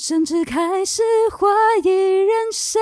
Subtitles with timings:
[0.00, 1.46] 甚至开始怀
[1.84, 2.80] 疑人生。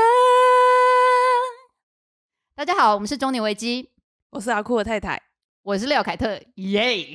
[2.55, 3.91] 大家好，我们是中年危机，
[4.31, 5.21] 我是阿酷的太太，
[5.65, 7.09] 我是廖凯特，耶！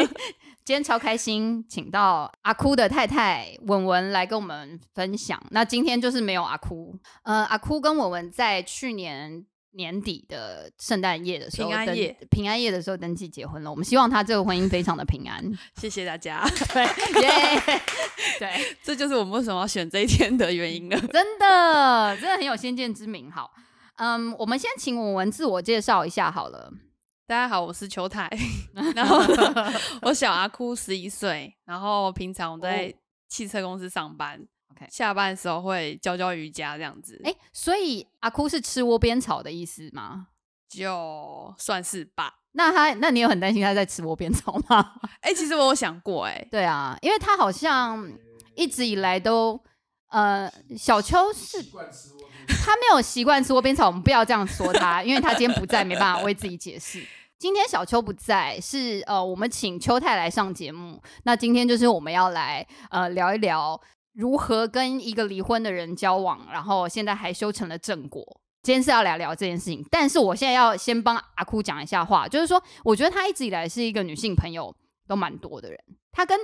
[0.64, 5.38] 今天超开心，请到阿哭的太太文文来跟我们分享。
[5.50, 13.70] 那今天就是没有阿哭，呃，阿哭跟文文在去年年底的圣诞夜的时候，平安夜平安夜的时候登记结婚了。
[13.70, 15.42] 我们希望他这个婚姻非常的平安。
[15.76, 16.44] 谢谢大家。
[16.72, 16.82] 对，
[17.22, 17.62] 耶，
[18.38, 20.98] 对，这就是我们为什么要选这一天的原因了。
[20.98, 23.30] 真的，真的很有先见之明。
[23.30, 23.50] 好，
[23.96, 26.72] 嗯，我们先请文文自我介绍一下好了。
[27.26, 28.30] 大家好，我是邱太，
[28.94, 29.18] 然后
[30.02, 32.94] 我小阿哭十一岁，然后平常我在
[33.28, 34.38] 汽车公司上班
[34.76, 37.20] ，OK，下班的时候会教教瑜伽这样子。
[37.24, 40.28] 哎，所以阿哭是吃窝边草的意思吗？
[40.68, 42.34] 就算是吧。
[42.52, 44.92] 那他，那你有很担心他在吃窝边草吗？
[45.20, 48.08] 哎，其实我有想过，哎，对啊，因为他好像
[48.54, 49.60] 一直以来都，
[50.08, 51.64] 呃，小秋是。
[52.46, 57.02] 他没有习惯吃窝边草，我们不要这样说他，因为他今天不在，没办法为自己解释。
[57.38, 61.02] 今天小秋不在，是呃，我们请邱太来上节目。
[61.24, 63.80] 那今天就是我们要来呃聊一聊
[64.14, 68.40] 如何跟一个离婚的人交往，然后现在还修成了正果。
[68.62, 74.74] 今天是要聊聊这件事情，但是我现在要先帮阿哭讲一下话，就是说，我觉得他一直以来是一个女性朋友
[75.06, 75.78] 都蛮多的人。
[76.12, 76.38] 他跟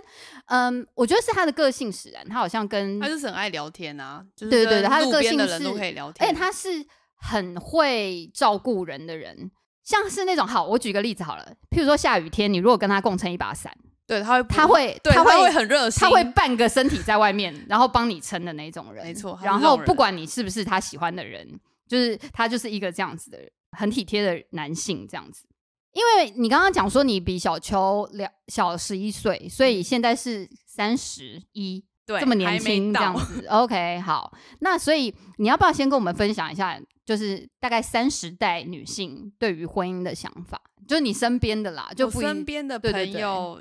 [0.46, 2.28] 嗯，我觉得是他的个性使然。
[2.28, 6.84] 他好像跟他就是很爱聊天啊，就是对对对，他的个性的人都可以聊天，而且他是
[7.16, 9.50] 很会照顾人的人。
[9.84, 13.72] 像是那种好，我举个例子好了，譬如说下雨天，你如果跟他共撑一把伞，
[14.10, 19.38] 对，他会他会他会很热心，他会半个身体在外面，然后帮你撑的那种人，没错。
[19.40, 21.48] 然后不管你是不是他喜欢的人，
[21.86, 25.44] 就是他就是一个这样子的人，很体贴的男性这样子。
[25.92, 33.46] 因为你刚刚讲说你比小秋两小十一岁，所以现在是三十一，对，这么年轻这样子。
[33.46, 43.60] OK， 好，那所以你要不要先跟我们分享一下，就是大概三十代女性对于婚姻的想法，就是你身边的啦，就身边的朋友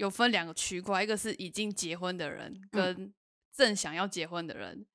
[0.00, 3.12] 有分两个区块，一个是已经结婚的人，跟
[3.54, 4.86] 正想要结婚的人，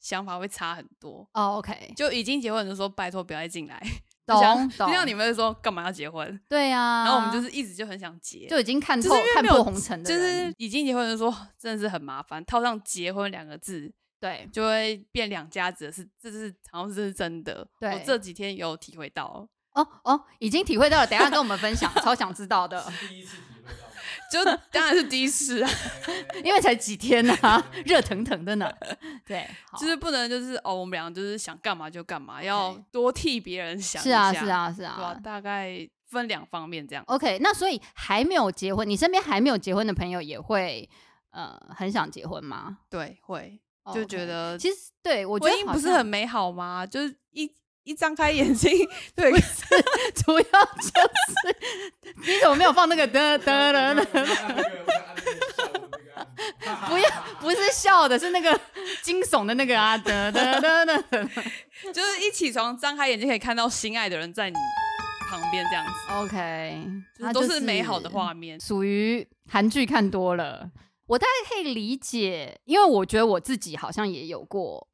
[0.00, 1.28] 想法会差很多。
[1.34, 3.78] 哦，OK，就已经结婚的说拜托不要再进来。
[4.26, 6.40] 懂，就像你们说干嘛要结婚？
[6.48, 17.68] 对呀，然后我们就是一直就很想结，就已经看透看破红尘的，就是已经结婚的说真的是很麻烦，套上结婚两个字，对，就会变两家子，是这是好像是真的。
[17.80, 22.84] 我这几天有体会到，哦哦，已经体会到了，等下跟我们分享， 超想知道的。
[23.08, 23.84] 第一次体会到。
[24.30, 24.42] 就
[24.72, 25.70] 当然是第一次啊，
[26.42, 27.36] 因为才几天呢，
[27.84, 28.68] 热腾腾的呢。
[29.24, 29.48] 对，
[29.78, 34.02] 就是不能就是哦，我们俩就是想干嘛就干嘛，要多替别人想。
[34.02, 35.14] 是啊，是啊，是啊。
[35.22, 37.04] 大概分两方面这样。
[37.06, 40.88] OK，那所以还没有结婚，你身边还没有结婚的朋友也会
[41.30, 42.78] 呃很想结婚吗？
[42.90, 43.60] 对，会
[43.92, 46.86] 就觉得其实对我婚姻不是很美好吗？
[46.86, 47.50] 就是一。
[47.84, 48.70] 一张开眼睛，
[49.14, 51.56] 对，主要就是
[52.26, 54.04] 你怎么没有放那个的的的的？
[56.88, 57.08] 不要，
[57.40, 58.58] 不是笑的，是那个
[59.02, 61.02] 惊悚的那个啊的的的的，
[61.92, 64.56] 就是一起床张开眼睛可以看到心爱的人在你
[65.30, 65.92] 旁边这样子。
[66.12, 70.70] OK，都是美好的画面，属于韩剧看多了，
[71.06, 74.88] 我大概可以理解，因为我觉得我自己好像也有过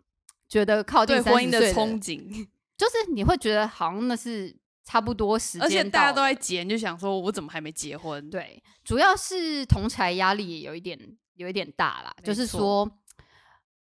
[0.48, 2.48] 觉得靠近婚姻的憧憬。
[2.80, 8.30] 就是你会觉得好像那是差不多时间，而且大家都在结，你就想说我怎么还没结婚？
[8.30, 10.98] 对，主要是同才压力也有一点
[11.34, 12.10] 有一点大啦。
[12.24, 12.90] 就是说，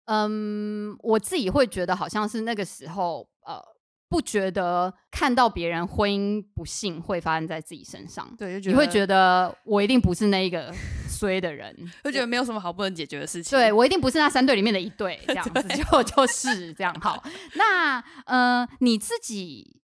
[0.03, 3.63] 嗯，我自己会觉得好像是那个时候，呃，
[4.09, 10.73] 不觉得看到别人婚姻不幸会发生在自己身上，对，你会觉得我一定不是那一个
[11.07, 13.57] 衰的人， 就觉得没有什么好不能解决的事情。
[13.57, 16.93] 对我一定不是那三对里面的一对， 这样子就就是这样。
[16.99, 17.23] 好，
[17.53, 19.79] 那呃，你自己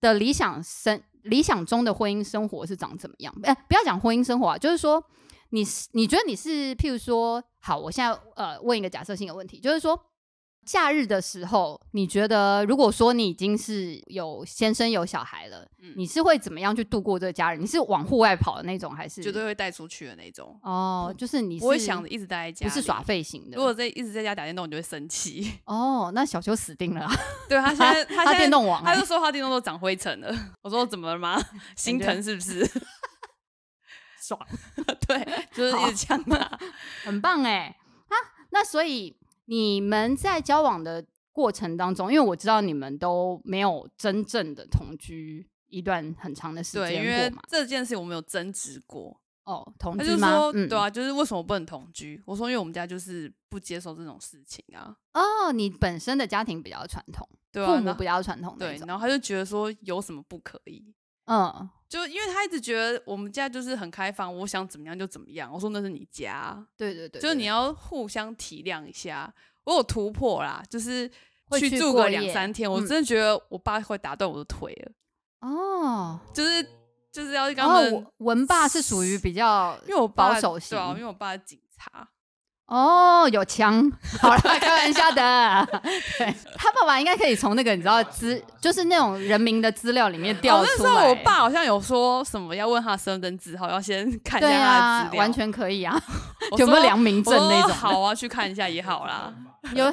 [0.00, 3.32] 的理想生理想中的婚姻生活是长怎么样？
[3.44, 5.00] 哎，不要讲婚姻生活啊，就是说，
[5.50, 9.96] 你是你觉得你是譬如说，好，我现在呃问一个假设性的问题，就是说，
[10.64, 17.58] 假日的时候，你觉得如果说你已经是有先生有小孩了，嗯你是会怎么样去度过这个假日？
[17.58, 23.02] 你是往户外跑的那种，还是绝对会带出去的那种，哦，就是你是不会想着一直待在家，不是耍。
[23.02, 23.62] 废型的如？
[23.62, 25.58] 果在一直在家打电动，你就会生气。
[25.64, 27.12] 哦，那小秋死定了啊，
[27.48, 30.32] 对他现在， 他他现在电动王欸他就说他电动都长灰尘了。
[30.62, 31.42] 我说怎么了吗？
[31.76, 32.64] 心疼是不是？
[34.22, 34.40] 爽，
[35.08, 36.58] 对，就是一直呛他。
[37.02, 37.76] 很棒哎
[38.06, 38.14] 啊！
[38.50, 39.16] 那所以
[39.46, 47.42] 你们在交往的过程当中，因为我知道你们都没有真正的同居一段很长的时对，因间为过嘛。
[47.48, 49.20] 这件事我们有争执过。
[49.44, 50.30] 哦，同他就居吗？
[50.30, 52.22] 说，嗯对啊，就是为什么不能同居？
[52.26, 60.94] 我说，因为我们家就是不接受这种事情啊，哦，你本身的家庭比较传统，对啊，父母比较传统对，然后他就觉得说有什么不可以？
[61.32, 65.50] 嗯，就因为他一直觉得我们家就是很开放，我想怎么样就怎么样。
[65.50, 69.32] 我说那是你家，对对对，就是你要要互相体谅一下。
[69.64, 71.10] 我有突破啦，就是
[71.46, 76.20] 会去去住个过两三天，我嗯真的觉得我爸会打断我的腿了，哦。
[76.34, 76.66] 就是
[77.12, 82.08] 就是要跟然他们，后文文爸是属于比较因为我保守型对啊，因为我爸是警察，
[82.72, 85.68] 哦，有枪， 好了，开玩笑的。
[86.16, 90.90] 对他爸爸应该可以从那个你知道资，就是那种人民的资料里面调哦，那出来。
[90.90, 96.00] 时候我爸好像有说什么要问他身份证字号，要先看一下他的啊资，料，完全可以啊，
[96.56, 97.74] 有没有良民证那种的？
[97.74, 99.30] 好啊，去看一下也好啦。
[99.76, 99.84] 有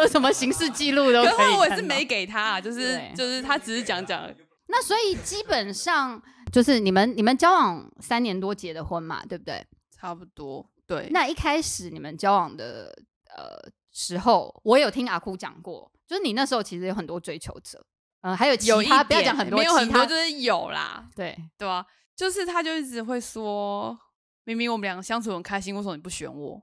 [0.00, 4.22] 有什么刑事记录都可可以我也是没给他啊，就是就是他只是讲讲，
[4.68, 6.20] 那所以基本上
[6.50, 9.64] 就是你们你们交往三年多结的婚嘛，对不对？
[10.00, 11.08] 差不多对。
[11.12, 12.92] 那一开始你们交往的
[13.36, 17.80] 呃时候，我有听阿哭讲过，就是你那时候其实有很多追求者，
[18.22, 23.96] 嗯、还有其他不要点讲很多，没有很多，就是有啦，对对啊、就是他就一直会说，
[24.42, 26.60] 明明我们两个相处很开心，为什么你不选我？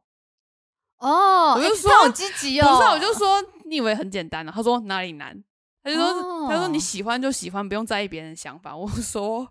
[0.97, 4.51] 哦，我就说欸好积极哦，不是啊，我就说你以为很简单啊？
[4.53, 5.41] 他说哪里难？
[5.83, 6.13] 他就说、
[6.50, 8.75] 他说哦你喜欢就喜欢，不用在意别人的想法。
[8.75, 9.47] 我说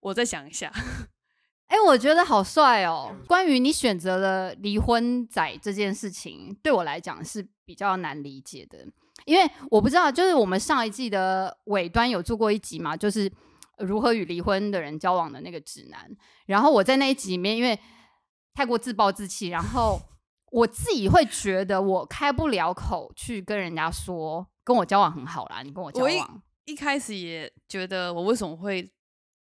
[0.00, 0.72] 我再想一下。
[1.70, 3.14] 哎、我觉得好帅哦！
[3.28, 8.84] 关于你选择了离婚仔这件事情，对我来讲是比较难理解的，
[9.24, 13.30] 因为我不知道，就是我们上一季的尾端有做过一集嘛，就是
[13.78, 16.10] 呃如何与离婚的人交往的那个指南。
[16.46, 17.78] 然后我在那一集里面，因为
[18.52, 20.00] 太过自暴自弃，然后
[20.50, 28.90] 我自己会觉得我开不了口去跟人家说，跟我交往很好啦，你跟我交我一往，一开始也觉得我为什么会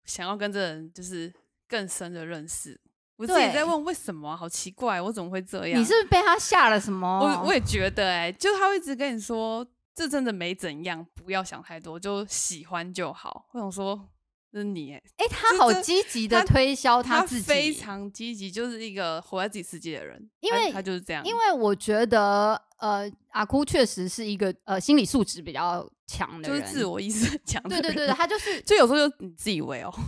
[0.04, 1.34] 想要跟这人就是
[1.72, 2.78] 更深的认识，
[3.16, 5.80] 我自己在问为什么啊、好奇怪，我怎么会这样？
[5.80, 7.20] 你是不是被他吓了什么？
[7.22, 9.66] 我我也觉得哎、就他会一直跟你说，
[9.96, 13.48] 这真的没怎样，不要想太多，就喜欢就好。
[13.54, 14.10] 我想说，
[14.52, 30.02] 这是你哎、哎、他好积极的推销他自己，非常积极，就是一个活在自己世界的人，因为他就是这样，因为我觉得，呃，阿哭确实是一个呃心理素质比较强的人，就是自我意识很强，对对对对，他就是，就有时候就你自以为哦，我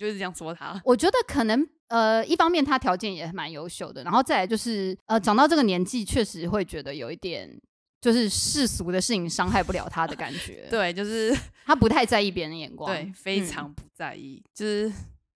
[0.00, 7.60] 就是这样说他，我觉得可能呃，一方面他条件也蛮优秀的，然后再来就是呃，长到这个年纪，确实会觉得有一点
[8.00, 11.36] 就是世俗的事情伤害不了他的感觉，， 对，就是。
[11.66, 13.46] 他不太在意别人的眼光，对，非嗯。
[13.46, 14.90] 常不在意，就是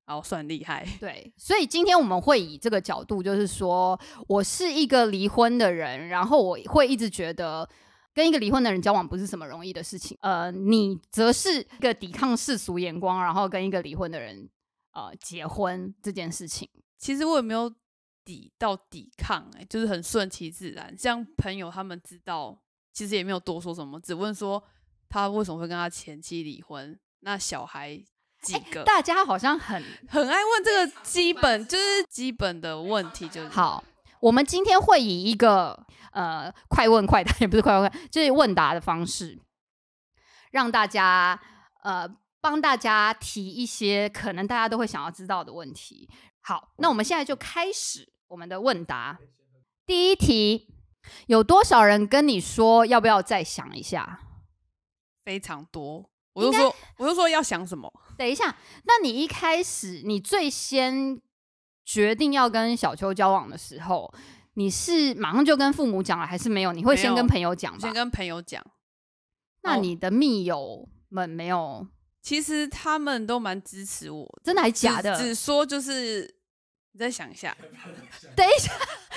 [0.07, 3.97] 哦算厉害，对，所以今天我们会以这个角度，就是说
[4.27, 7.69] 我是一个离婚的人，然后我会一直觉得
[8.15, 10.17] 跟一个离婚的人交往不是什么容易的事情。
[10.21, 14.49] 呃，你则是一个抵抗世俗眼光，然后跟一个离婚的人
[14.93, 16.69] 呃结婚这件事情。
[16.97, 17.71] 其实我也没有
[18.25, 20.97] 抵到抵抗、欸，就是很顺其自然。
[20.97, 22.59] 像朋友他们知道，
[22.93, 24.63] 其实也没有多说什么，只问说
[25.09, 28.01] 他为什么会跟他前妻离婚，那小孩
[28.43, 33.83] 几个，大家好像很很爱问这个基本就是基本的问题，就是好。
[34.25, 39.39] 我们今天会以一个呃快问快答， 也不是快问快，就是问答的方式，
[40.51, 41.39] 让大家
[41.83, 42.09] 呃
[42.41, 46.09] 帮大家提一些可能大家都会想要知道的问题。
[46.41, 49.19] 好，那我们现在就开始我们的问答。
[49.85, 50.69] 第一题，
[51.27, 54.21] 有多少人跟你说要不要再想一下？
[55.23, 56.09] 非常多。
[56.33, 57.93] 我就说，我就说要想什么？
[58.17, 61.21] 等一下，那你一开始你最先
[61.85, 64.13] 决定要跟小秋交往的时候，
[64.55, 66.73] 你是马上就跟父母讲了，还是没有？
[66.73, 67.93] 你会先跟朋友讲吧先？
[67.93, 68.65] 跟朋友讲。
[69.63, 71.87] 那哦你的密友们没有？
[72.23, 75.15] 其实他们都蛮支持我，真的还假的？
[75.17, 76.35] 只只说就是
[76.93, 77.55] 你再想一下，
[78.35, 78.73] 等一下，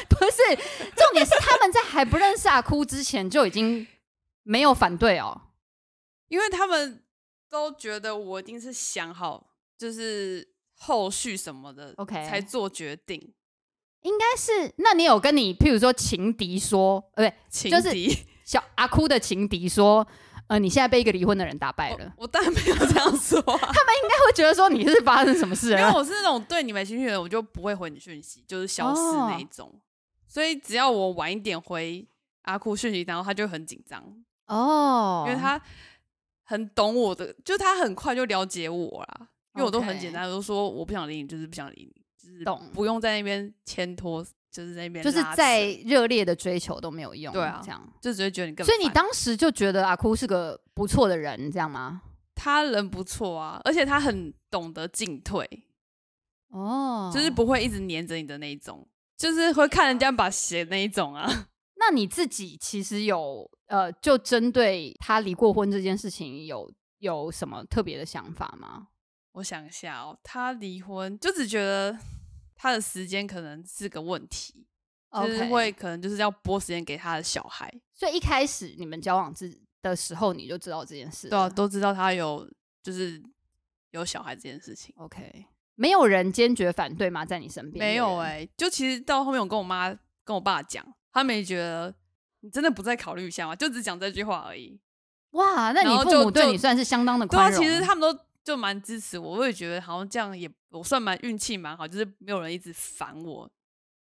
[0.10, 0.56] 不是，
[0.94, 3.88] 重点是他们在还不认识阿哭之前就已经
[4.44, 5.44] 没有反对哦。
[6.28, 7.02] 因为他们
[7.50, 10.46] 都觉得我一定是想好，就是
[10.80, 13.34] 后续什么的 OK 才做决定。
[14.02, 18.16] 应该是，那你有跟你譬如说情敌说，呃，不对，情就是敌
[18.46, 20.08] 小阿哭的情敌说，
[20.48, 25.82] 呃，你现在被一个离婚的人打败了， 我当然没有这样说、啊， 他会觉得说你是发生什么事了？
[25.82, 29.82] 因为我是那种对你没兴趣的人，我就不会回你讯息，就是消失那一种。
[30.28, 32.08] 所以只要我晚一点回
[32.44, 34.04] 阿哭讯息，然后他就很紧张，
[34.46, 35.60] 哦，因为他
[36.44, 39.30] 很懂我的，就他很快就了解我啦。
[39.58, 47.82] 因为我都很简单，我都说我不想理你，就是不想理你，就是懂不用在那边牵拖，就是在那边就是再热烈的追求都没有用，对啊这样。
[48.02, 52.02] 就只会觉得你更所以你烦当时就觉得阿哭是个不错的人，这样吗？
[52.36, 55.48] 他人不错啊，而且他很懂得进退，
[56.50, 58.88] 哦，就是不会一直黏着你的那一种，
[59.18, 61.48] 就是会看人家把鞋那一种啊。
[61.80, 68.88] 那你自己其实有呃，就针对他离过婚这件事情有有什么特别的想法吗？
[69.38, 71.96] 我想一下哦，他离婚就只觉得
[72.56, 74.66] 他的时间可能是个问题，
[75.14, 82.50] 就是 OK 会可能就是要拨时间给他的小孩，所以一开始你们交往之的时候，你就知道这件事了，对啊，都知道他有
[82.82, 83.22] 就是
[83.92, 84.92] 有小孩这件事情。
[84.98, 87.24] OK，没有人坚决反对吗？
[87.24, 89.90] 在你身边没有哎、哎、就其实到后面我跟我妈
[90.24, 91.94] 跟我爸讲，他们也觉得
[92.40, 93.56] 你真的不再考虑一下吗？
[93.56, 94.80] 就只讲这句话而已。
[95.32, 97.62] 哇，那你父母对你算是相当的对啊，宽容。
[97.62, 103.52] 其实他们都就蛮支持我，我也觉得好像这样也我算蛮运气蛮好，就是没有人一直烦我，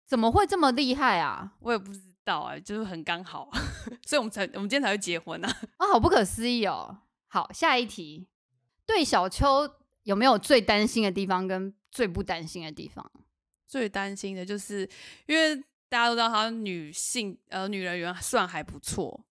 [0.07, 1.53] 怎么会这么厉害啊？
[1.61, 3.51] 我也不知道哎、就是很刚好，
[4.07, 5.49] 所以我们才我们今天才会结婚啊。
[5.77, 7.01] 啊，好不可思议哦！
[7.29, 8.27] 好，下一题，
[8.87, 9.69] 对小秋
[10.05, 13.13] 有没有最担心的地方跟最不担心的地方？
[13.69, 14.89] 最担心的就是，
[15.27, 15.57] 因为
[15.91, 19.27] 大家都知道她女性呃女人缘算还不错，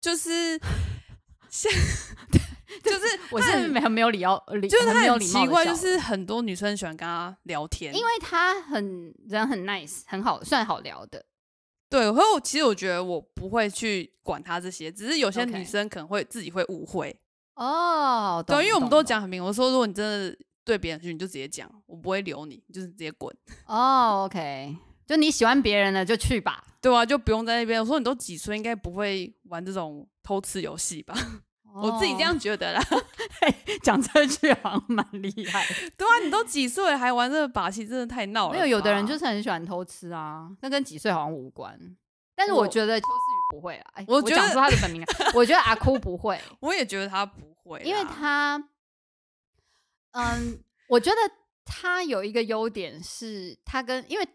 [0.00, 0.58] 就是
[1.50, 1.70] 像
[2.84, 11.24] 就是我是很没有没有礼貌，礼就是他很奇怪，就是很多女生喜欢跟他聊天，因为他很人很 nice，很好，算好聊的。
[11.88, 17.18] 对，然后其实我觉得我不会去管他这些，只是有些女生可能会自己会误会。
[17.54, 23.34] 哦，懂对，因为我们都讲很明，我说如果你真的对别人去，你就直接讲，我不会留你，你就是直接滚。
[23.66, 26.62] 哦，OK，就你喜欢别人的就去吧。
[26.82, 27.80] 对啊，就不用在那边。
[27.80, 31.14] 我说你都几岁，应该不会玩这种偷吃游戏吧？
[31.74, 32.82] 我自己这哦样觉得啦。
[33.82, 35.74] 讲这句好像蛮厉害的。
[35.96, 38.54] 对啊，你都几岁了还玩这个把戏，真的太闹了。
[38.54, 41.78] 没有，有的人就是很喜欢偷吃啊，那跟几岁好像无关。
[42.34, 48.56] 但是我我觉得邱思雨不会啊，哎，我讲出他的本名啊，我觉得阿哭不会， 我也觉得他不会，因为他，
[50.12, 51.16] 嗯，我觉得
[51.64, 54.28] 他有一个优点是，他跟因为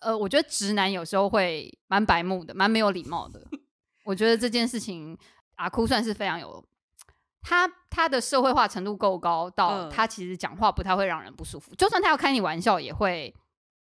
[0.00, 3.40] 呃，我觉得直男有时候会蛮白目的，蛮没有礼貌的。
[4.04, 5.18] 我觉得这件事情，
[5.56, 6.64] 阿哭算是非常有
[7.42, 13.34] 他他的社会化程度够高，到嗯他其实讲话不太会让人不舒服，就算他要开你玩笑，也会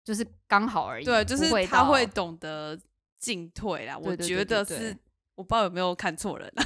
[0.03, 1.05] 就是刚好而已。
[1.05, 2.79] 对，就是他会懂得
[3.17, 3.97] 进退啦。
[3.97, 4.97] 我觉得是，
[5.35, 6.63] 我不知道有没有看错人啊。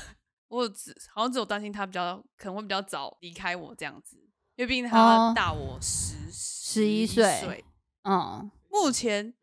[0.49, 4.17] 我只好像只有担心他比较可能会比较早离开我这样子，
[4.55, 7.65] 因为毕竟他哦大我十十一一岁
[8.03, 9.33] 嗯，目前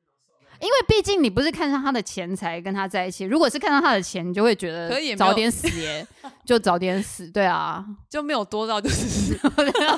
[0.60, 6.06] 因为毕竟你不是看上他的钱才跟他在一起，如果是看上他的钱，你就会觉得可以早点死耶，
[6.44, 7.30] 就早点死。
[7.30, 9.38] 对啊，就没有多到就是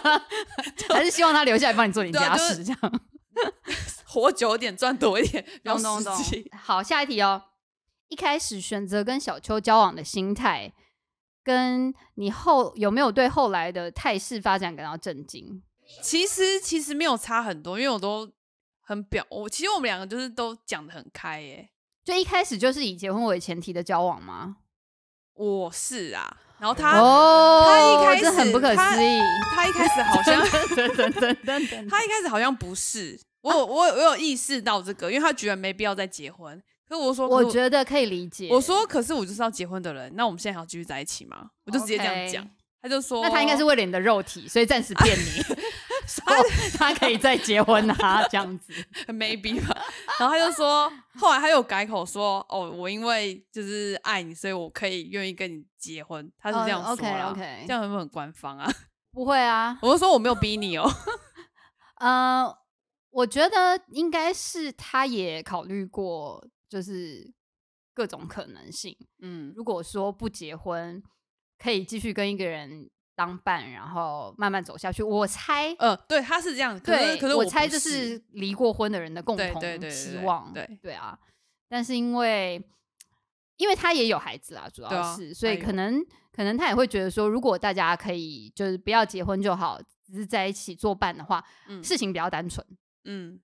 [0.88, 3.00] 还是希望他留下来帮你做点 对啊就是家事，这样。
[4.06, 6.14] 活久一点赚多一点，比较懂懂懂。。
[6.56, 7.42] 好，下一题哦。
[8.08, 10.70] 一开始选择跟小秋交往的心态，
[11.42, 15.62] 跟你后有没有对后来的态势发展感到震惊？
[16.02, 18.30] 其实其实没有差很多，因为我都
[18.92, 21.68] 很表，我其实我们两个就是都讲的很开耶。
[22.04, 24.56] 就一开始就是以结婚为前提的交往吗？
[25.34, 29.20] 我是啊，然后他、哦，他一开始很不可思议。
[29.54, 30.40] 他一开始好像
[31.88, 36.62] 他一开始好像不是，我有我有我有意识到这个，因为他觉得没必要再结婚。
[36.88, 38.48] 可我说，我觉得可以理解。
[38.50, 41.50] 我说，可是我就是要结婚的人，那我们现在还要继续在一起吗？
[41.64, 42.46] 我就直接这样讲。
[42.82, 45.42] 他就说，那他应该是为了你的肉体，所以暂时骗你，
[46.12, 46.24] 说
[46.78, 48.72] 他可以再结婚啊，这样子。
[49.08, 49.74] maybe 吧。
[50.18, 56.30] 然后他就说，后来他又改口说，哦，我因为就是爱你，所以我可以愿意跟你结婚。
[56.38, 58.70] 他是这样说啦 o k OK，这样会不会很官方啊？
[59.12, 59.78] 不会啊。
[59.82, 60.88] 我就说我没有逼你哦。
[62.00, 62.52] 呃，
[63.10, 67.32] 我觉得应该是他也考虑过，就是
[67.94, 68.96] 各种可能性。
[69.20, 71.02] 嗯，如果说不结婚，
[71.58, 72.90] 可以继续跟一个人
[73.26, 75.02] 当伴，然后慢慢走下去。
[75.02, 76.78] 我猜，呃，对，他是这样。
[76.80, 80.52] 可是对，可是我猜这是离过婚的人的共同对对对对对希望。
[80.52, 81.16] 对对啊，
[81.68, 82.60] 但是因为
[83.58, 92.66] 因为他也有孩子啊，主要是，所以可能可能他也会觉得说，如果大家可以就是不要结婚就好，只是在一起作伴的话，嗯事情比较单纯。
[93.04, 93.38] 嗯，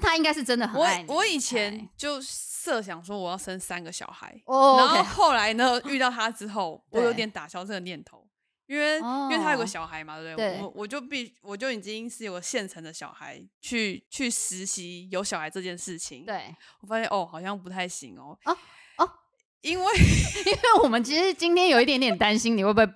[0.00, 1.08] 那他应该是真的很爱你。
[1.08, 8.26] 我我以前就设想说我要生三个小孩，哦然后后来呢遇到他之后，我有点打消这个念头，
[8.66, 10.62] 因为、因为他有哦个小孩嘛，对不对对？
[10.62, 18.56] 我我就必我就已经是有个现成的小孩去去实习有小孩这件事情，对，我发现哦好像不太行哦哦
[18.98, 19.10] 哦，
[19.62, 19.84] 因为
[20.46, 22.86] 因为我们其实今天有一点点担心你会不会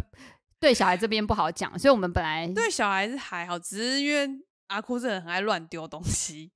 [0.60, 4.28] 对小孩这边不好讲，所以我们本来对小孩是还好，只是因为
[4.68, 6.52] 阿哭这人很爱乱丢东西，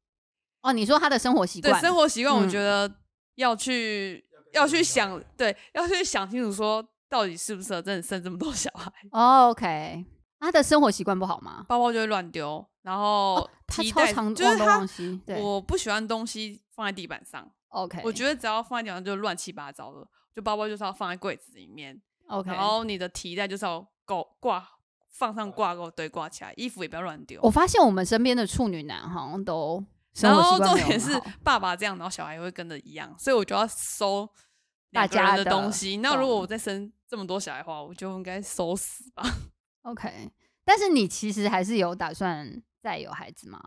[0.66, 2.92] 哦，你说他的生活习对惯，生活习惯，我嗯觉得
[3.36, 8.90] 要去、要去想，对，要去想清楚说到底适不适合真的生这么多小孩。
[9.12, 10.04] 哦，OK，
[10.40, 11.64] 他的生活习惯不好吗？
[11.68, 24.66] 包包就会乱丢，然后哦他提袋、超常就是他忘东忘，西，对我不喜欢东西放在地板上，，OK，我觉得只要放在地板上就乱七八糟的，就包包就是要放在柜子里面，OK，然后你的提袋就是要够挂
[25.08, 27.40] 放上挂钩堆挂起来，衣服也不要乱丢。
[27.42, 29.86] 我发现我们身边的处女男好像都生
[30.20, 34.28] 然后重点是爸爸这样，然后小孩也会跟着一样，所以我就要收
[34.92, 35.98] 大家的东西。
[35.98, 39.22] 那如果我再生这么多小孩的话，我就应该收死吧。
[39.82, 40.30] OK，
[40.64, 43.60] 但是你其实还是有打算再有孩子吗？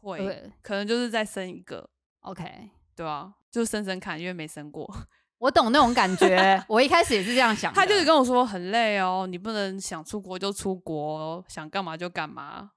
[0.00, 1.88] 会，可能就是再生一个
[2.20, 4.88] ，，OK，对啊，就生生看，因为没生过。
[5.38, 7.72] 我懂那种感觉，我一开始也是这样想。
[7.72, 12.70] 他就是跟我说很累哦，你不能想出国就出国哦，想干嘛就干嘛。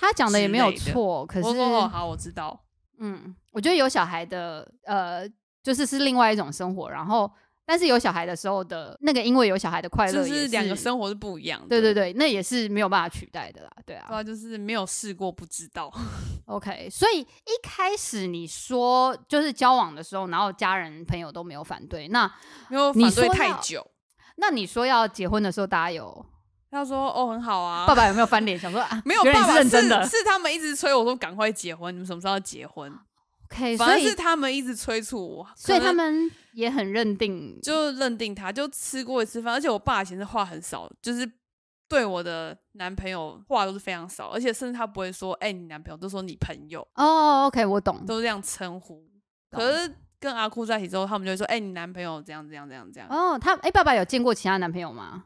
[0.00, 2.58] 他讲的也没有错，可是好，我知道。
[2.98, 5.28] 嗯，我觉得有小孩的呃，
[5.62, 7.30] 就是是另外一种生活，然后
[7.66, 11.68] 但是有小孩的时候的那个，因为有小孩的快乐就是两个生活是不一样的。
[11.68, 14.06] 对对对，那也是没有办法取代的啦，对啊。
[14.08, 15.92] 对啊，就是没有试过不知道。
[16.46, 22.26] OK，所以一开始你说就是交往的时候，然后家人朋友都没有反对，那
[22.68, 23.86] 没有你反对说太久。
[24.36, 26.26] 那你说要结婚的时候，大家有
[26.70, 27.86] 他说哦，很好啊。
[27.86, 29.02] 爸爸有没有翻脸想说啊？
[29.04, 30.06] 没有，爸爸是认真的。
[30.06, 32.92] 是他们一直催我说赶快结婚，你们什么时候要结婚？
[33.52, 41.28] OK，反正是他们一直催促我，所以他们也很认定，就认定他就吃过一次饭，而且我爸以前是话很少，就是
[41.88, 48.06] 对我的男朋友话都是非常少，而且甚至他不会说哎、你男朋友，都说你朋友，哦，OK，我懂。
[48.06, 49.04] 都是这样称呼。
[49.50, 53.08] 可是跟阿哭在一起之后，他们就会说哎、你男朋友这样这样这样这样。
[53.10, 55.24] 哦，他哎、爸爸有见过其他男朋友吗？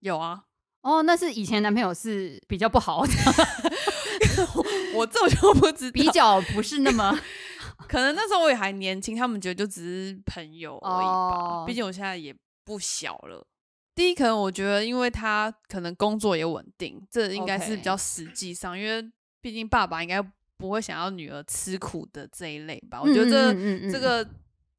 [0.00, 0.42] 有啊，
[0.82, 3.02] 哦，那是以前男朋友是比较不好，
[4.94, 7.18] 我这我就不知 道，比较不是那么
[7.88, 11.12] 可能那时候我也还年轻，他们觉得就只是朋友而已吧。
[11.12, 13.46] 哦毕竟我现在也不小了。
[13.94, 19.06] 第一，可能我觉得，因为他可能工作也稳定，这应该是比较实际上因为
[19.40, 20.20] 毕竟爸爸应该
[20.56, 23.00] 不会想要女儿吃苦的这一类吧。
[23.02, 24.26] 我觉得这、嗯嗯嗯嗯这个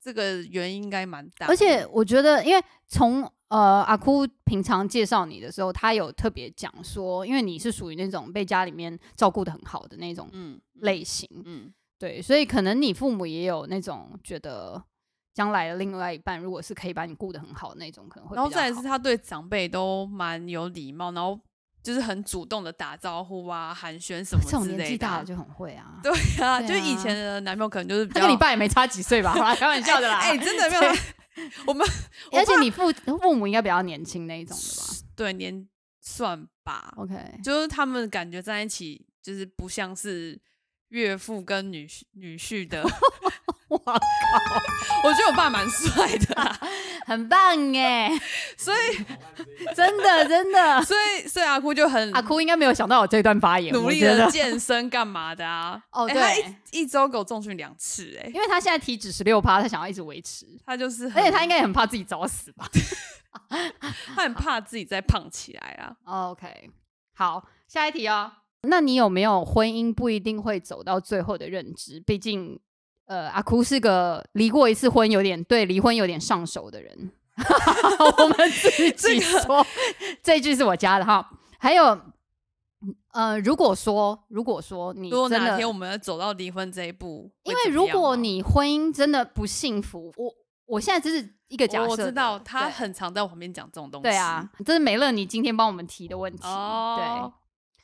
[0.01, 1.53] 这个原因应该蛮大的。
[1.53, 14.83] 而且我觉得，因为从呃阿哭平常介绍你的时候，他有特别讲说，因为你是属于那种被家里面照顾的很好的那种嗯类型，嗯，对，所以可能你父母也有那种觉得
[15.35, 21.39] 将来的另外一半，如果是可以把你顾得很好的那种，可能会然后再来是他对长辈都蛮有礼貌，然后
[21.83, 25.99] 就是很主动的打招呼啊、寒暄什么这种之类的啊、年纪大了就很会啊。
[26.01, 26.11] 对
[26.43, 29.31] 啊，对就以啊前的男朋友可能就是比较他跟你爸也没差几岁吧？
[29.33, 30.17] 好啦，开玩笑的啦。
[30.17, 30.99] 哎、真的没有 对，
[31.67, 31.87] 我们
[32.31, 35.67] 我而且你父父母应该比较年轻那一种的吧对年
[36.01, 40.39] 算吧，？OK，就是他们感觉在一起，就是不像是
[40.89, 42.83] 岳父跟女婿女婿的。
[43.73, 43.93] 我靠，
[45.03, 46.59] 我觉得我爸蛮帅的啊、
[47.05, 47.39] 很棒
[47.75, 48.11] 哎，
[48.57, 48.97] 所以
[49.75, 50.81] 真的真的。
[50.83, 55.81] 所以所以阿哭就很阿哭应该没有想到我这段发言，努力的健身干嘛的啊？
[55.91, 62.67] 哦对一一周给我重训两次、哎，因为他现在体脂十六趴，他想要一直维持，他就是，而且他应该也很怕自己早死吧
[64.15, 65.95] 他很怕自己再胖起来啊。
[66.29, 66.71] ？OK，
[67.15, 68.31] 好，下一题哦。
[68.63, 71.99] 那你有没有婚姻不一定会走到最后的认知？
[71.99, 72.57] 毕竟，
[73.05, 77.11] 呃，阿哭是个离过一次婚，有点对离婚有点上手的人。
[78.17, 79.65] 我们自己 说，
[80.21, 81.29] 这句是我加的哈。
[81.57, 81.99] 还有，
[83.11, 90.33] 呃，如果说如果说你如果真的哪天我们要走到离婚这一步，因为如果你婚姻真的不幸福，我
[90.65, 96.47] 我现在只是一个假设，我我知道他很常在我旁边讲这种东西，对啊，这是美乐你今天帮我们提的问题。
[96.47, 97.31] 哦，对，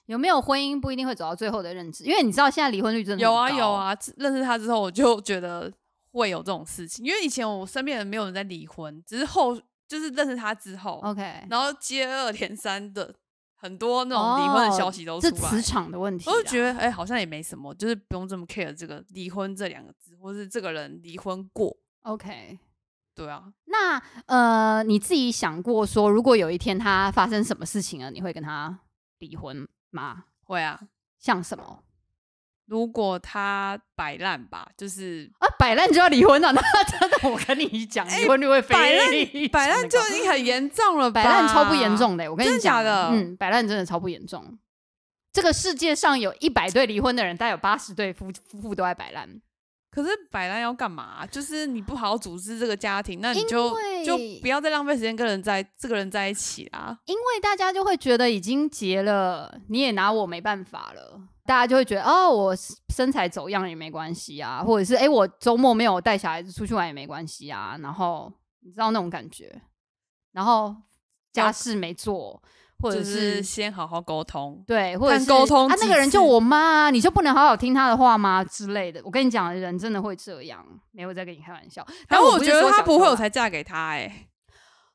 [0.09, 5.71] 有没有婚姻不一定会走到最后的认知，因为你知道现在离婚率真的有啊有，啊，认识他之后我就觉得
[6.11, 9.55] 会有这种事情，因为以前我身边人没有人在离婚，只是后
[9.87, 13.13] 就是认识他之后，OK，然后接二连三的
[13.55, 22.57] 很多那种离婚的消息都出来，哦这磁场的问题啦，我就觉得哎、好像也没什么，就是不用这么 care 这个离婚这两个字，或是这个人离婚过，OK。
[23.15, 28.79] 对啊，那呃，你自己想过说，如果有一天他发生什么事情了，你会跟他
[29.17, 30.25] 离婚吗？
[30.43, 30.79] 会啊，
[31.17, 31.83] 像什么？
[32.65, 41.21] 如果他摆烂吧，就是啊，摆烂就要离婚了， 那真的我跟你讲，离婚率会非摆烂常摆烂就已经很严重了吧？
[41.25, 44.57] 摆烂超不严重的欸、我跟你讲，嗯，摆烂真的超不严重。
[45.31, 49.41] 这个世界上有一百对离婚的人，大概有八十对夫夫妇都在摆烂。
[50.01, 51.25] 可是摆烂要干嘛？
[51.27, 53.69] 就是你不好好组织这个家庭，那你就
[54.05, 56.97] 就不要再浪费时间跟人在这个人在一起啦。
[57.05, 61.21] 因为大家就会觉得已经结了，你也拿我没办法了。
[61.45, 62.55] 大家就会觉得哦，我
[62.93, 67.75] 身材走样也没关系啊，或者是哎、诶我周末没有带小孩子出去玩也没关系啊。
[67.81, 68.31] 然后
[68.61, 69.61] 你知道那种感觉，
[70.31, 70.75] 然后
[71.33, 72.41] 家事没做，
[72.79, 74.63] 或者是是先好好沟通。
[74.65, 79.01] 对，或者是沟通啊，那个人就我妈啊，你就不能好好听她的话吗之类的？
[79.03, 81.85] 我跟你讲，人真的会这样，没有在跟你开玩笑。
[82.07, 84.27] 但然后我觉得他不会，我才嫁给他哎、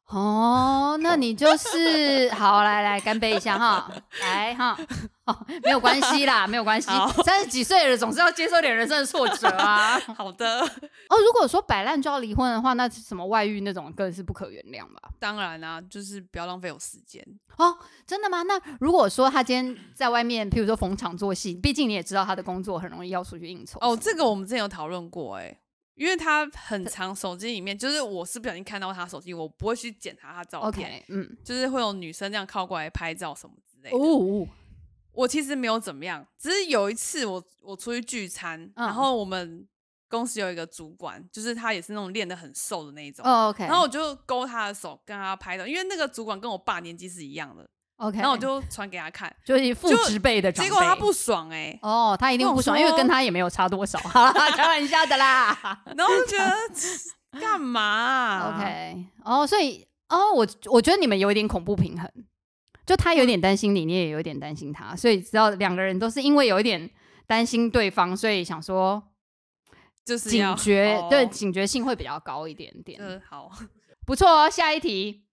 [0.07, 3.91] 哦，那你就是好，来来干杯一下哈，
[4.21, 4.77] 来哈，
[5.25, 6.91] 哦，没有关系啦，没有关系，
[7.25, 9.99] 三十几岁了，总是要接受点人生的挫折啊。
[10.15, 15.11] 好的，哦，如果说摆烂就要离婚的话，那什么外遇那种更是不可原谅吧？
[15.19, 17.27] 当然啦、就是不要浪费我时间。
[17.57, 17.75] 哦，
[18.07, 18.43] 真的吗？
[18.43, 25.59] 那如果说他今天在外面，譬如说逢场作戏，毕竟你也知道他的工作很容易要出去应酬哦，这个我们之前有讨论过哎、
[25.95, 33.97] 因为他很长手机里面，就是我是不小心看到他手机，我不会去检查他照片嗯，就是会有女生这样靠过来拍照什么之类的。
[33.97, 34.47] 哦，
[35.13, 38.87] 我其实没有怎么样，只是有一次我我出去聚餐，嗯。
[38.87, 39.67] 然后我们
[40.09, 55.57] 公司有一个主管，就是他也是那种练得很瘦的那一种，哦，OK，然后我就勾他的手跟他拍照，因为那个主管跟我爸年纪是一样的，OK，然后我就传给他看， 就是父就职辈的长辈，结果他不爽哎、哦，他一定不爽，因为跟他也没有差多少，哈哈，开玩笑的啦。
[55.97, 62.11] 然后觉得干嘛、啊、OK，哦，所以哦，我我觉得你们有一点恐怖平衡，
[62.85, 66.91] 就他有点担心你，你也有一点担心他，所以知道两个人都是因为有一点
[67.27, 69.03] 担心对方，所以想说
[70.05, 71.07] 就是要警觉，哦。
[71.09, 72.99] 对警觉性会比较高一点点。
[72.99, 73.51] 就是好，
[74.05, 75.25] 不错哦，下一题。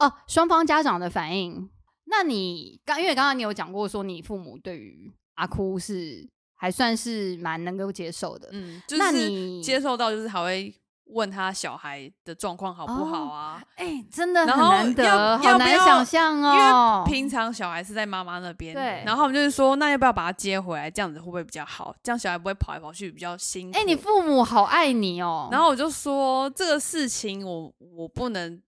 [0.00, 1.70] 哦，双方家长的反应。
[2.06, 10.74] 那你刚因为刚刚你有讲过说你父母对于阿哭是还算是蛮能够接受的，嗯，就那是你接受到就是还会
[11.06, 17.04] 问他小孩的状况好不好啊，哎、真的很难得，好难想象哦因哦。
[17.06, 20.90] 为平常小孩是在妈妈那边，对然后我们就是说，那要不要把他接回来？
[20.90, 21.94] 这样子会不会比较好？
[22.02, 23.78] 这样小孩不会跑来跑去，比较辛苦。
[23.78, 25.48] 哎、你父母好爱你哦。
[25.52, 28.58] 然后我就说这个事情我我不能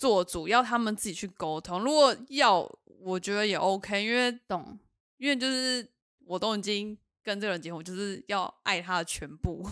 [0.00, 1.84] 做主，要他们自己去沟通。
[1.84, 2.66] 如果要，
[3.02, 4.78] 我觉得也 OK，因为懂
[5.18, 5.86] 因为就是
[6.24, 9.68] 我都已经跟这个人结婚，就是要爱他的全部，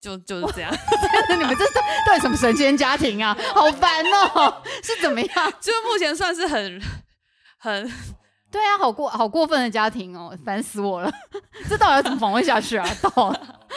[0.00, 0.74] 就就是这样。
[1.30, 3.32] 你们这到到底什么神仙家庭啊？
[3.54, 4.60] 好烦哦！
[4.82, 5.52] 是怎么样？
[5.62, 6.82] 就目前算是很
[7.56, 7.88] 很
[8.50, 11.12] 对啊，好过好过分的家庭哦，烦死我了！
[11.68, 12.88] 这到底要怎么访问下去啊？
[13.00, 13.68] 到了，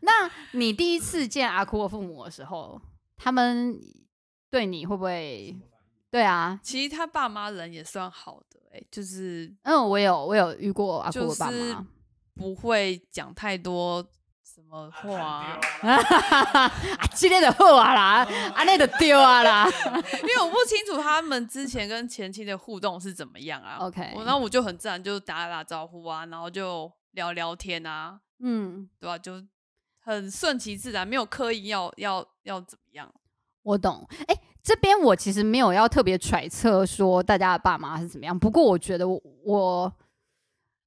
[0.00, 2.78] 那你第一次见阿哭的父母的时候，
[3.16, 3.80] 他们
[4.50, 5.56] 对你会不会？
[6.10, 11.86] 对啊，其实他爸妈人也算好的、欸，就是嗯，我有我有遇过阿哭就的爸是妈，
[12.34, 14.02] 不会讲太多
[14.42, 16.72] 什么话啊、啊，
[17.12, 19.68] 今天的好啊啦，啊那的丢啊啦。
[20.22, 23.76] 因为我不清楚他们之前跟前妻的互动是怎么样啊。
[23.80, 29.44] OK 我然后我就很自然就打打招呼啊，然后就聊聊天啊，嗯，对吧、就
[30.00, 33.12] 很顺其自然，没有刻意要要要怎么样。
[33.66, 34.06] 我懂。
[34.28, 39.92] 哎、这边我其实没有要特别揣测说大家的爸妈是怎么样，不过我觉得我我。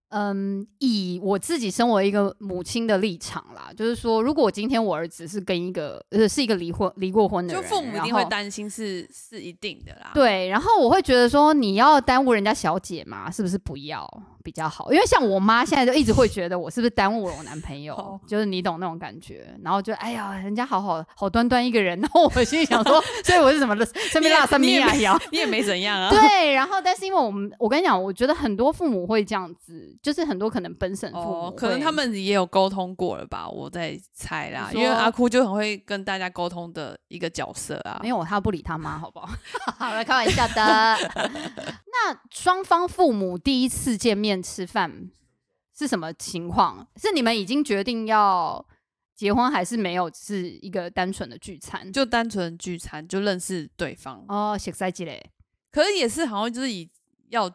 [0.10, 10.12] 嗯，以我自己身为一个母亲的立场啦，就是说，如果我今天我儿子是跟一个呃是一个离婚离过婚的就人，父母一定会担心是是一定的啦。
[10.14, 14.08] 对，然后我会觉得说，你要耽误人家小姐嘛，是不是不要
[14.44, 14.92] 比较好？
[14.92, 19.48] 因为像我妈现在就一直会觉得我是不是耽误了我男朋友哦，就是你懂那种感觉。
[19.64, 25.20] 然后就哎呀，人家好好好端端一个人， 然后我心里想说，所以我是什么身边拉三米啊摇。
[25.32, 26.10] 你也没怎样啊。
[26.10, 38.10] 对，然后但是因为我们，我跟你讲，我觉得很多父母会这样子，就是很多可能本省父母哦，可能他们也有沟通过了吧，我在猜啦，因为阿哭就很会跟大家沟通的一个角色啊没。
[38.10, 39.30] 有他不理他妈，好不好？
[39.78, 40.98] 好了，开玩笑的。
[41.92, 45.10] 那双方父母第一次见面吃饭
[45.78, 46.88] 是什么情况？
[46.96, 48.66] 是你们已经决定要
[49.16, 50.10] 结婚，还是没有？
[50.10, 51.92] 只是一个单纯的聚餐？
[51.92, 55.32] 就单纯聚餐，就认识对方，哦，写赛季嘞。
[55.72, 56.90] 可是也是好像就是以
[57.30, 57.50] 要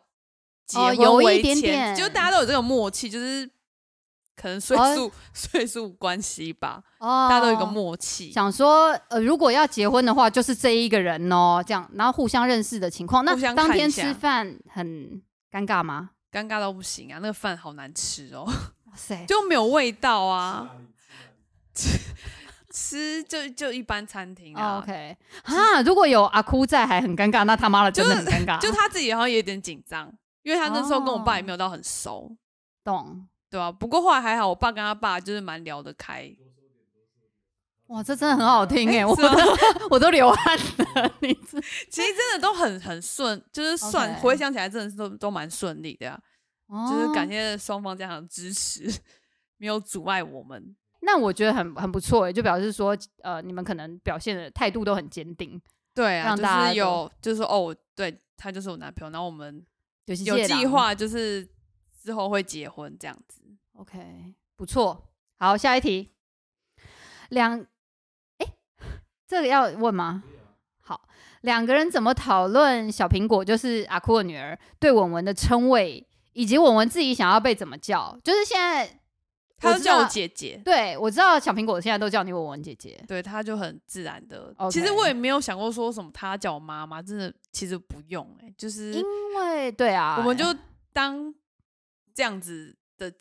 [0.66, 3.48] 结哦婚有一点为前点就大家都有这个默契，就是
[4.36, 8.32] 可能岁哦数、岁数关系吧，哦，大家都有一个默契。
[8.32, 13.24] 想说，呃，如果要结婚的话，就是这一个人哦，这样，然后互相认识的情况。
[13.24, 15.22] 那互相当天吃饭很
[15.52, 16.10] 尴尬吗？
[16.32, 17.18] 尴尬到不行啊！
[17.22, 20.68] 那个饭好难吃哦，哇塞，就没有味道啊。
[22.72, 30.12] 吃就就一般餐厅 OK 啊，如果有阿哭在还很尴尬，那他妈的真的很尴尬，就他自己好像也有点紧张，
[30.44, 32.36] 因为他那时候跟我爸也没有到很熟，
[32.84, 33.26] 懂。
[33.50, 36.28] 对吧、不过后来还好，我爸跟他爸就是蛮聊得开。
[37.86, 39.22] 哇，这真的很好听哎、诶我都
[39.90, 40.58] 我都流汗
[40.96, 46.20] 了，你知 其实真的都很很顺，就是算回想起来真的是都都蛮顺利的呀、
[46.66, 48.92] 哦就是感谢双方家长的支持，
[49.58, 50.74] 没有阻碍我们。
[51.02, 55.62] 那我觉得很很不错哎、就表示说，呃，你们可能表现的态度都很坚定，
[55.94, 59.64] 对啊，让就是有，就是说哦，对他就是我男朋友，然后我们
[60.06, 61.48] 有有些计划，就是
[62.02, 63.42] 之后会结婚这样子。
[63.74, 65.10] OK，不错。
[65.36, 66.12] 好，下一题，
[67.30, 67.58] 两，
[68.38, 68.46] 哎，
[69.26, 70.22] 这个要问吗？
[70.80, 71.08] 好，
[71.40, 78.18] 两个人怎么讨论小苹果，就是阿酷的女儿对文文的称谓，以及文文自己想要被怎么叫？
[78.22, 79.00] 就是现在，
[79.56, 83.02] 他就叫我姐姐，对我知道小苹果现在都叫你文文姐姐。
[83.08, 84.54] 对，他就很自然的。
[84.70, 89.02] 其实我也没有想过说什么他叫我妈妈，真的其实不用哎、就是因
[89.38, 90.44] 为对啊，我们就
[90.92, 91.32] 当
[92.14, 93.12] 这样子的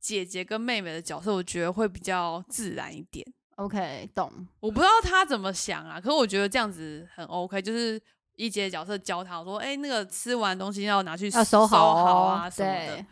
[0.00, 3.26] 姐姐跟妹妹的角色，我觉得会比较自然一点。
[3.56, 4.32] OK 懂。
[4.60, 8.00] 我不知道他怎么想啊，可是我觉得这样子很 OK，就是
[8.36, 13.04] 一姐的角色教他我说，哎、那个吃完东西要拿去要收好哦啊什么的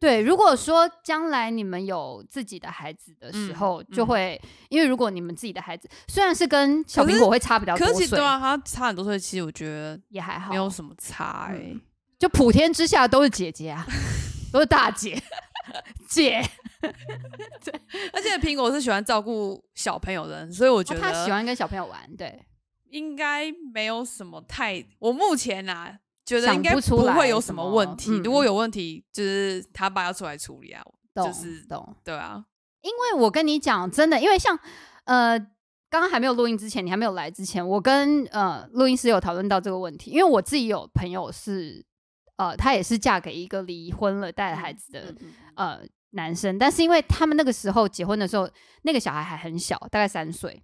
[0.00, 0.20] 对。
[0.22, 4.06] 如果说将来你们有自己的孩子的时嗯候，就嗯。
[4.06, 11.80] 会、因为如果你们自己的孩子虽然是跟小苹果会差比较多可是对啊，他差很多岁，其实我觉得也还好，没有什么差哎、嗯
[12.18, 13.86] 就普天之下都是姐姐啊，
[14.52, 15.18] 都是大姐
[16.06, 16.42] 姐，
[18.12, 22.44] 而且苹果是喜欢照顾小朋友的人，所以我觉得哦他喜欢跟小朋友玩，对，
[22.90, 25.98] 应该没有什么太，我目前啊
[26.30, 28.12] 觉得想应该不会有什么问题。
[28.12, 30.80] 嗯如果有问题，就是他爸要出来处理啊。
[31.12, 31.96] 懂、就是懂。
[32.04, 32.44] 对啊，
[32.82, 34.56] 因为我跟你讲，真的，因为像
[35.06, 35.36] 呃，
[35.90, 41.84] 刚刚还没有录音之前，你还没有来之前，我跟呃录音师有讨论到这个问题，因为我自己有朋友是
[42.36, 45.80] 呃，她也是嫁给一个离婚了带了孩子的、嗯嗯呃
[46.12, 48.48] 男生，但是因为他们那个时候结婚的时候，
[48.82, 50.62] 那个小孩还很小，大概三岁，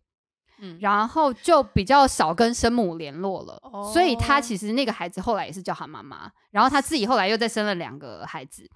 [0.59, 0.79] 嗯。
[0.81, 3.61] 然后就比较少跟生母联络了，
[3.93, 4.41] 所以他哦。
[4.41, 8.69] 其实那个孩子后来也是叫他妈妈，然后他自己后来又再生了两个孩子，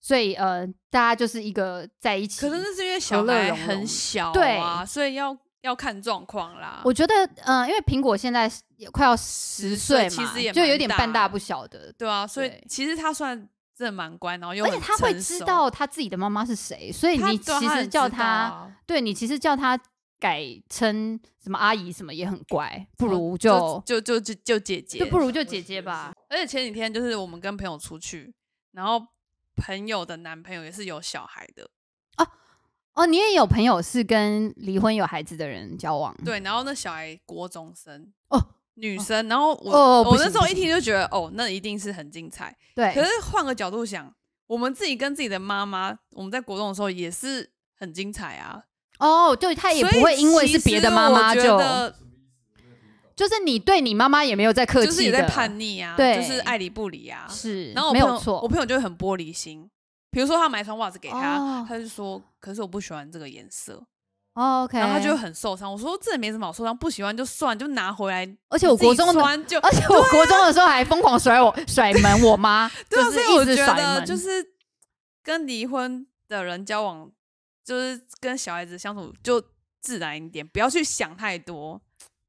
[0.00, 2.40] 所以呃，大家就是一个在一起。
[2.40, 6.80] 可能那是因为小孩很小对啊，所以要要看状况啦。
[6.84, 7.14] 我觉得，
[7.44, 13.36] 嗯、因为苹果现在也快要十岁嘛，其实也就有点半大不小的，对啊，所以其实他算
[13.76, 18.72] 真的蛮乖，然后又很而且他会知道他自己的妈妈是谁，所以你其实叫他，啊。
[18.86, 19.78] 对你其实叫他
[20.22, 26.14] 改称什么阿姨什么也很乖，不如就就就就就就姐姐，就不如就姐姐吧。
[26.28, 28.32] 而且前几天就是我们跟朋友出去，
[28.70, 29.04] 然后
[29.56, 31.68] 朋友的男朋友也是有小孩的，
[32.94, 38.38] 哦，你也有朋友是跟离婚有孩子的人交往，对，然后那小孩国中生哦，
[38.74, 42.56] 女生，然后我、哦我那时候一听就觉得，哦，那一定是很精彩。
[42.76, 44.14] 对，可是换个角度想，
[44.46, 48.62] 我们自己跟自己的妈妈，我们在国中的时候也是很精彩啊，
[49.06, 51.58] 哦，对他也不会因为是别的妈妈就
[53.14, 57.26] 就是你对你妈妈也没有在客气的，就是也在叛逆啊，对就是爱理不理啊。
[57.28, 59.68] 是，然后我朋友没有错，我朋友就会很玻璃心。
[60.10, 63.82] 比如说他买一双袜子给他，哦他就说：“可是我不喜欢这个颜色。
[64.34, 65.70] 哦 OK，然后他就会很受伤。
[65.70, 68.26] 我说：“这也没什么好受伤，不喜欢就算，就拿回来。
[68.48, 74.44] 而且我国中的穿就而且我国中的时候还疯狂甩我 甩门我妈，对啊，就是所以我一直甩觉得门，就是
[75.22, 77.10] 跟离婚的人交往，
[77.64, 79.42] 就是跟小孩子相处就
[79.80, 81.80] 自然一点，不要去想太多。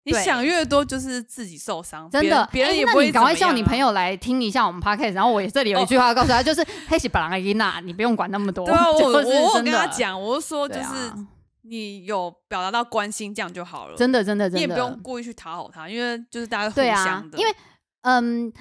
[0.06, 2.10] 你想越多，就是自己受伤。
[2.10, 3.78] 真的，别人也不会你赶快叫你朋。
[3.78, 8.66] 友来听一下我们 podcast，然后我也这里有一句话告诉他，就是黑喜巴郎伊娜，你不用管那么多。
[8.68, 11.28] 对啊， 我我跟他，讲，我是说，就是啊
[11.62, 13.96] 你有表达到关心，这样就好了。
[13.96, 17.38] 真的真的真的，你也不用故意去讨好他，因为就是大家互对啊相，的。
[17.38, 17.56] 因为
[18.02, 18.52] 嗯。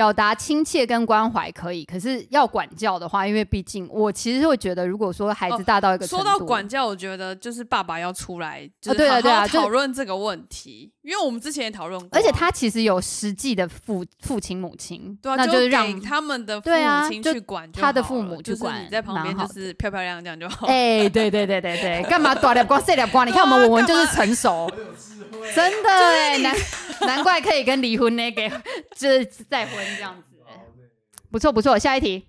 [0.00, 20.66] 表达亲切跟关怀可以，可是要管教的话，因为毕竟我其实会觉得，如果说孩子哦大到一个程说，到管教，我觉得就是爸爸要出来，就哦对好好对啊讨论这个问题，因为我们之前也讨论过啊，而且他其实有实际的父父亲母亲，对啊，那就是让给他们的父对啊就母亲去管就他的父母去就是管你在旁边就是漂漂亮亮这样就好。
[20.66, 23.26] 哎、对对对对对，干嘛短两光碎两光？
[23.26, 24.66] 你看我们文文就是成熟，
[25.54, 26.56] 真的哎、难
[27.02, 28.48] 难怪可以跟离婚那个
[28.96, 30.36] 就是再婚这样子、
[31.30, 31.78] 不错不错。
[31.78, 32.26] 下一题，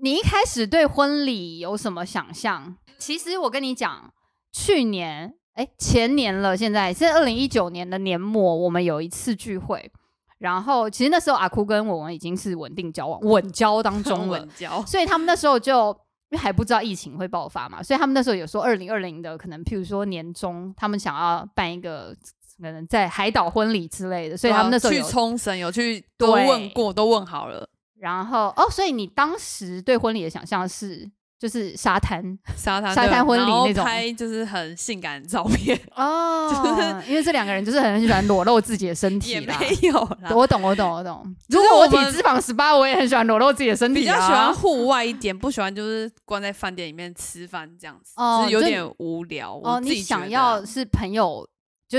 [0.00, 2.76] 你一开始对婚礼有什么想象？
[2.98, 4.12] 其实我跟你讲，
[4.52, 9.90] 去年哎、前年了，现在是二零一九年的年末，我们有一次聚会。
[10.38, 15.90] 然后，其实那时候阿哭跟我们已经是稳定交往、稳交当中了 稳，交，所以他们那时候就
[16.30, 22.16] 因为还不知道疫情会爆发嘛，所以他们那时候有说二零二零的可能，譬如说年终，他们想要办一个
[22.60, 27.68] 可能在海岛婚礼之类的，所以他们那时候去冲绳有去都问过，都问好了。
[27.98, 39.56] 然后哦，所以你当时对婚礼的想象是就是沙滩沙滩沙滩婚礼那种拍就是很性感的照片，哦， 就是因为这两个人就是很喜欢裸露自己的身体也啦。
[39.58, 40.30] 没有啦。
[40.34, 41.36] 我懂，我懂，我懂。
[41.48, 49.60] 如果我体脂肪十八，我也很喜欢裸露自己的身体、啊，比较喜欢户外一点，不喜欢就是关在饭店里面吃饭这样子，哦就就是有点无聊。
[49.62, 49.80] 哦。
[49.80, 51.44] 你想要是朋友，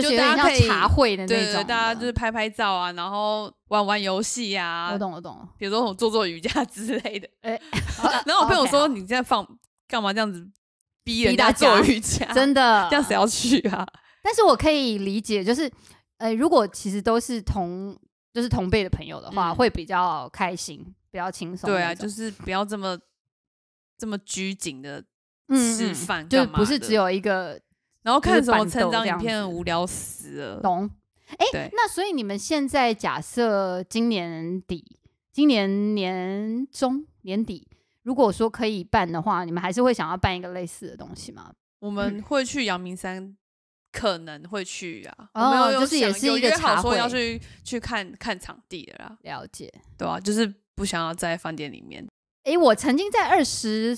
[0.01, 5.47] 就是大家茶会的那种的，对对，大家就是拍拍照啊，然后玩玩游戏啊我，懂，我懂。
[5.57, 7.29] 比如说我做做瑜伽之类的。
[7.41, 7.59] 哎
[8.25, 9.47] 然后我朋友说：“好你现在放
[9.87, 10.45] 干嘛这样子
[11.03, 12.25] 逼人家做瑜伽？
[12.33, 13.85] 真的 这样谁要去啊？
[14.23, 15.71] 但是我可以理解，就是
[16.17, 17.97] 呃，如果其实都是同
[18.33, 21.69] 就是同辈的朋友的话，嗯会比较开心，比较轻松。
[21.69, 22.97] 对啊，就是不要这么
[23.97, 25.03] 这么拘谨的
[25.49, 27.59] 嗯吃嗯就是饭干嘛的不是只有一个
[28.03, 30.61] 然后看什么成长影片无聊死了。
[30.61, 30.89] 懂。
[31.37, 34.99] 哎、对，那所以你们现在假设今年底、
[35.31, 37.67] 今年年中、年底，
[38.03, 41.51] 如果说可以办的话，你们还是会想要办一个类似的东西吗？
[41.79, 43.35] 我们会去阳明山，
[43.91, 45.29] 可能会去啊。
[45.33, 49.73] 哦就是也是一个茶约好说要去去看看场地的啦，了解。
[49.97, 52.07] 对啊，就是不想要在饭店里面。
[52.43, 53.97] 诶，我曾经在二十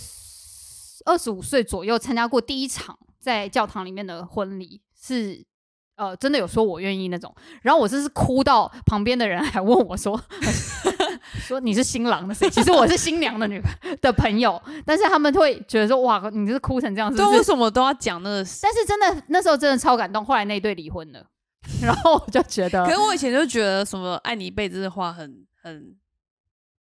[1.05, 5.43] 二十五岁左右参加过第一场在教堂里面的婚礼，是
[5.95, 7.33] 呃真的有说我愿意那种。
[7.63, 10.15] 然后我真是哭到旁边的人还问我说
[11.41, 12.47] 说你是新郎的谁？
[12.51, 13.59] 其实我是新娘的女
[13.99, 17.25] 的朋友，但是他们会觉得说哇，你是哭成这样子对？
[17.35, 18.45] 为什么都要讲那个？
[18.61, 21.25] 但是真的那时候真的超感动，后来那一对离婚了，
[21.81, 25.95] 然后我就觉得可是我以前就觉得什么爱你一辈子的话很很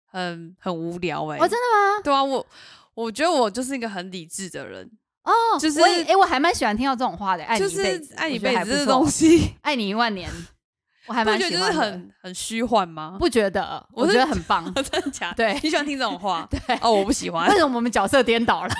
[0.07, 2.01] 很很无聊哎、哦，真的吗？
[2.03, 2.47] 对啊，我
[2.95, 4.91] 我觉得我就是一个很理智的人，
[5.25, 10.31] 哦，就是我也诶，我还蛮喜欢听到这种话的，爱你就一辈子，是爱你一辈子这还不错东西， 爱你一万年，
[11.07, 13.17] 我还蛮觉得就是蛮喜欢很很虚幻吗？
[13.19, 14.65] 不觉得，我觉得很棒。
[14.75, 15.35] 真的假的？
[15.37, 16.47] 对你喜欢听这种话？
[16.51, 18.75] 对，哦，我不喜欢为，什么我们角色颠倒了？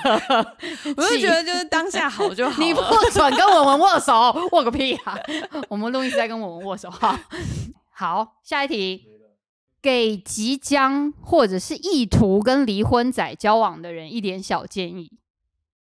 [0.97, 2.81] 我就觉得就是当下好就好你不。
[3.13, 4.15] 准跟文文握手，
[4.53, 5.19] 握个屁啊！
[5.69, 7.19] 我们录音是在跟文文握手哈。
[7.91, 9.05] 好，下一题，
[9.83, 15.11] 给即将或者是意图跟离婚仔交往的人一点小建议。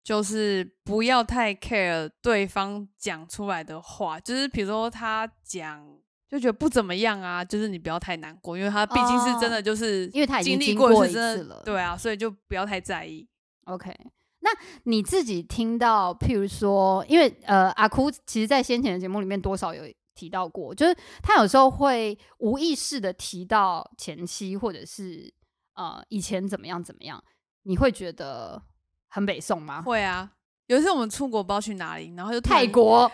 [0.03, 5.81] 就是不要太 care 对方讲出来的话，就是比如说他讲
[6.29, 11.61] 就觉得不怎么样啊，就是你不要太难过，因为他毕竟是真的就是因为他已经经历过一次了。
[11.63, 13.27] 对啊，所以就不要太在意。
[13.65, 13.95] OK，
[14.39, 14.49] 那
[14.83, 19.83] 你自己听到，譬如说，因为呃，阿哭其实在先前的节目里面多少有
[20.15, 25.33] 提到过，就是他有时候会无意识的提到前妻，或者是
[25.75, 27.23] 呃以前怎么样怎么样，
[27.61, 28.61] 你会觉得
[29.13, 29.79] 很北宋吗？
[29.83, 30.27] 会啊，
[30.65, 33.11] 有一次我们出国不知道去哪里，然后就泰，国，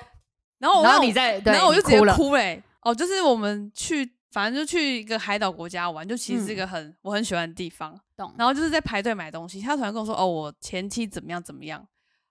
[0.59, 7.93] 然后然后你在，然后我就直接哭嘞、哦，就是我们去，反正就去一个海岛国家玩，就其实是一个很、我很喜欢的地方。
[8.15, 8.33] 懂？
[8.37, 11.85] 然后就是在排队买东西，他突然跟我说：“哦，我前妻怎么样怎么样，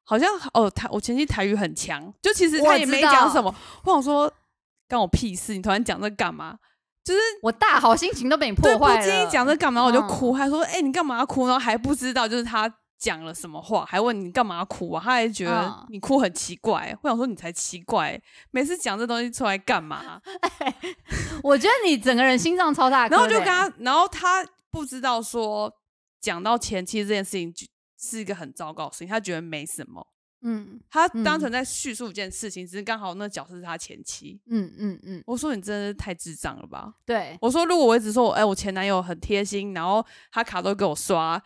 [0.05, 3.55] 好像哦，台我前妻台语很强，就其实他也没讲什么。”
[3.85, 4.33] 我想说，
[4.89, 5.55] 干我屁事？
[5.55, 6.59] 你突然讲这干嘛？
[7.05, 8.97] 就是我大好心情都被你，破坏了。
[8.97, 9.83] 不经意讲这干嘛？
[9.83, 15.03] 我就嗯哭，还说：“哎、你干嘛要哭？”然后还不知道就是他讲了什么话，还问你干嘛哭啊？
[15.05, 16.97] 他还觉得嗯你哭很奇怪。
[17.03, 20.21] 我想说你才奇怪，每次讲这东西出来干嘛？
[21.43, 25.73] 我觉得你整个人心脏超大，然后就跟他，然后他不知道说
[26.21, 27.67] 讲到前妻这件事情就
[28.01, 30.05] 是一个很糟糕的事情，他觉得没什么，
[30.43, 34.41] 嗯他单纯在叙述一件事情，只是刚好那角色是他前妻。
[34.51, 36.93] 嗯嗯嗯，我说你真的是太智障了吧！
[37.07, 41.41] 对，我说如果我一直说我哎、我前男友很贴心，然后他卡都给我刷，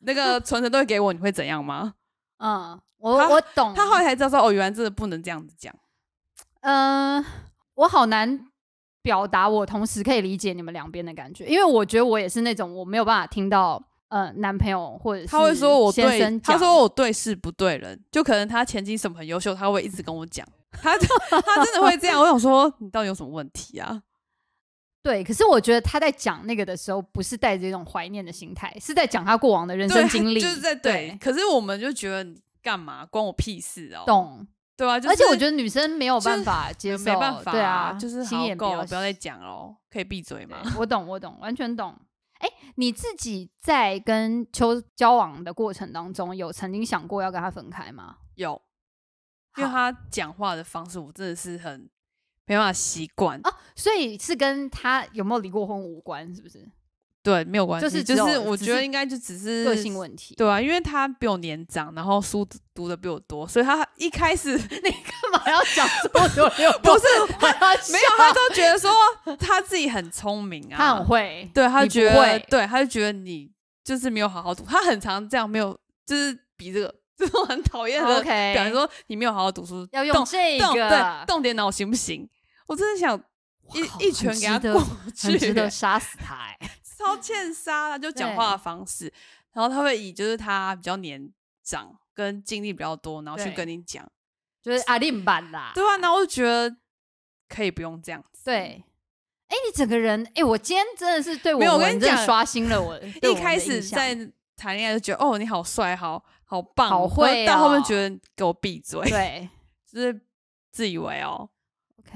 [0.00, 1.94] 那个存折都会给我，你会怎样吗？
[2.38, 5.74] 嗯，我我懂，他后来才知道说哦，原来真的不能这样子讲。
[6.60, 7.24] 嗯、
[7.74, 8.46] 我好难
[9.02, 22.18] 表达我同时可以理解你们两边的感觉，因为我觉得我也是那种我没有办法听到呃男朋友或者是他会说我对他说我对事不对人，就可能他前妻什么很优秀，他会一直跟我讲， 他就他真的会这样。
[22.20, 24.02] 我想说你到底有什么问题啊？
[25.04, 31.16] 对，可是我觉得他在讲那个的时候，不是带着一种怀念的心态，是在讲他过往的人生经历，就是在对。
[31.20, 34.04] 可是我们就觉得你干嘛关我屁事哦？
[34.06, 34.48] 懂。
[34.76, 40.56] 对啊，就是、而且我觉得女生没有办法接没受，没办法、对啊，就是心也够了，不要再细讲了，可以闭嘴吗？
[40.76, 41.94] 我懂，我懂，完全懂。
[42.40, 48.16] 哎，你自己在跟秋交往的过程当中，有曾经想过要跟他分开吗？
[48.34, 48.60] 有，
[49.58, 51.88] 因为好他讲话的方式，我真的是很
[52.46, 53.38] 没办法习惯。
[53.44, 56.68] 哦，所以是跟他有没有离过婚无关，是不是？
[57.22, 60.34] 对，没有关系，就是就是我觉得应该就只是个性问题。
[60.34, 66.46] 对啊，因为他比我年长，然后书读的比我多，所以他一开始 你干嘛要讲这么多？
[66.82, 67.06] 不是
[67.90, 68.90] 没有，他都觉得说
[69.38, 73.50] 他自己很聪明啊，他很会，对，他觉得对，他就觉得你
[73.82, 75.74] 就是没有好好读，他很常这样没有，
[76.04, 82.28] 就是比这个 这种很讨厌的 OK 表现说你没有好好读书，要用动这动个，对动点脑行不行？
[82.66, 83.18] 我真的想
[83.74, 84.82] 一一拳给他过
[85.14, 86.58] 去，很值得杀死他哎。
[86.96, 89.12] 超欠杀的，就讲话的方式，
[89.52, 94.06] 然后他会以就是他比较年长跟经历比较多，然后去跟你讲，
[94.62, 95.72] 就是阿令版啦。
[95.74, 96.44] 对啊，然后我就觉。
[96.44, 96.76] 得
[97.46, 98.82] 可以不用这样子，对，
[99.48, 104.14] 哎，你整个人，哎，我今天真的是对我没有我跟你讲刷新了我一开始在
[104.56, 109.48] 谈恋爱就觉得哦你好帅，好好棒，好会到后面哦觉得给我闭嘴，对，
[109.86, 110.20] 就是
[110.72, 111.48] 自以为哦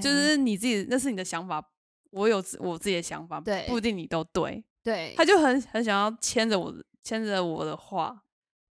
[0.01, 1.63] 就是你自己那是你的想法，
[2.11, 3.67] 我有我自己的想法，对。
[3.69, 5.25] 不一定你都对，对，他。
[5.25, 8.23] 就很很想要牵着我的牵着我的话，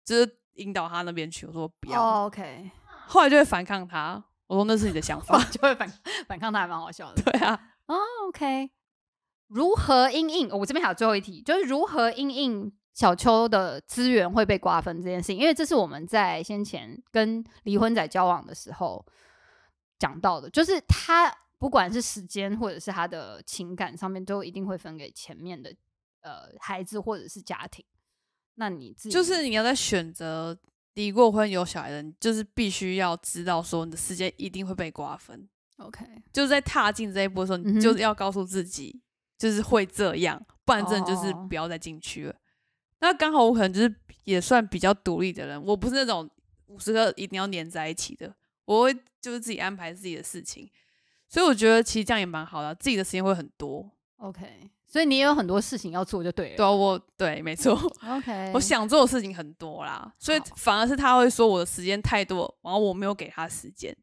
[0.03, 2.25] 就是引导他那边去，我说不要，哦。
[2.25, 2.71] OK，
[3.07, 5.87] 后来就会反抗他，我说那是你的想 法，就会反
[6.27, 7.21] 反抗他，还蛮好笑的。
[7.21, 7.95] 对啊，哦
[8.27, 8.69] ，OK，
[9.47, 10.49] 如何因应？
[10.49, 19.05] 我这边还有最后一题，就是如何因应小邱的资源会被瓜分这件事情，因为这是我们在先前跟离婚仔交往的时候
[19.99, 25.73] 讲到的，就是他不管是时间或者是他的情感上面，都一定会分给前面的
[26.21, 27.83] 呃孩子或者是家庭。
[28.55, 30.57] 那你自己就是你要在选择
[30.95, 38.99] 离过婚有小孩的人，就是必须要知道说你的时间一定会被瓜分，OK，就是在踏进这一步的时候，你就是要告诉自己，
[39.37, 42.35] 就是会这样，不然真的就是哦不要再进去了。
[42.99, 46.27] 那刚好我可能就是也算比较独立的人，我不是那种
[46.65, 48.35] 五十个一定要黏在一起的，
[48.67, 50.69] 我会就是自己安排自己的事情，
[51.29, 53.89] 所以我觉得其实这样也蛮好的，自己的时间会很多。
[54.17, 56.57] OK，所以你也有很多事情要做，就对了。
[56.57, 57.73] 对啊，我对，没错
[58.05, 63.95] ，OK，我想做的事情很多啦，所以反而是他会说我的时间太多，然后我没有给他时间。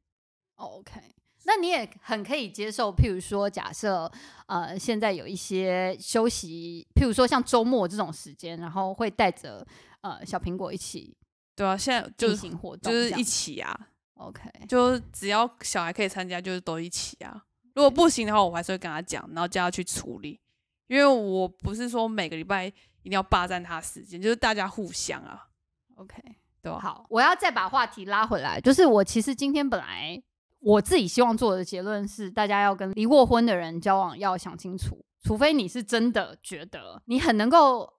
[0.54, 1.00] OK，
[1.44, 4.10] 那你也很可以接受，譬如说，假设
[4.46, 9.66] 呃现在有一些休息，譬如说像周末这种时间，然后会带着
[10.00, 11.14] 呃小苹果一起
[11.56, 17.44] 对啊，现在就进是行活动，就是一起啊，OK，就只要小孩可以参加，就是都一起啊。
[17.74, 20.40] 如果不行的话，我还是会跟他讲，然后叫他去处理，
[20.86, 22.66] 因为我不是说每个礼拜
[23.02, 25.48] 一定要霸占他时间，就是大家互相啊
[25.96, 26.22] ，OK，
[26.62, 26.78] 对吧？
[26.78, 30.22] 好，我要再把话题拉回来，就是我其实今天本来
[30.60, 37.93] 我自己希望做的结论是，大家要跟离过婚的人交往要想清楚，除非你是真的觉得你很能够。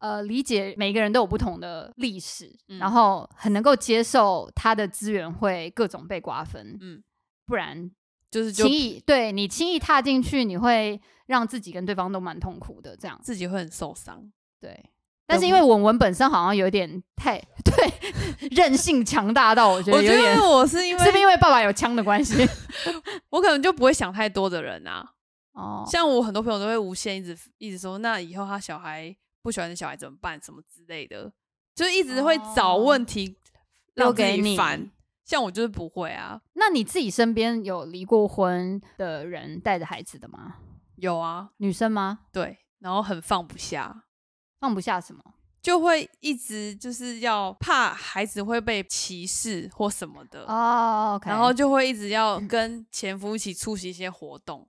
[0.00, 7.02] 呃，理解每个人都有不同的历史，嗯然后很能够接受他的资源会各种被瓜分，嗯，
[7.46, 7.90] 不然
[8.30, 12.96] 就是轻易对你轻易踏进去，你会让自己跟对方都蛮痛苦的。
[12.96, 14.30] 这样自己会很受伤。
[14.60, 14.78] 对，
[15.26, 22.46] 但是因为文文本身好像有点太 对韧性强大到，我觉得我觉得我是因为是不是因为爸爸有枪的关系？
[23.30, 25.04] 我可能就不会想太多的人啊，
[25.52, 31.32] 哦，像我很多朋友都会无限一直一直说，那以后他小孩不喜欢的小孩怎么办，什么之类的，
[31.74, 33.36] 就是一直会找问题
[33.94, 34.90] 让自己你烦。
[35.24, 40.56] 像我就是不会啊，那你自己身边有离过婚的人带着孩子的吗？
[40.96, 42.20] 有啊，女生吗？
[42.32, 44.04] 对，然后很放不下，
[44.58, 45.22] 放不下什么？
[45.62, 54.66] 就会一直就是要怕孩子会被歧视或什么的，哦然后就会一直要跟前夫一起出席一些活动。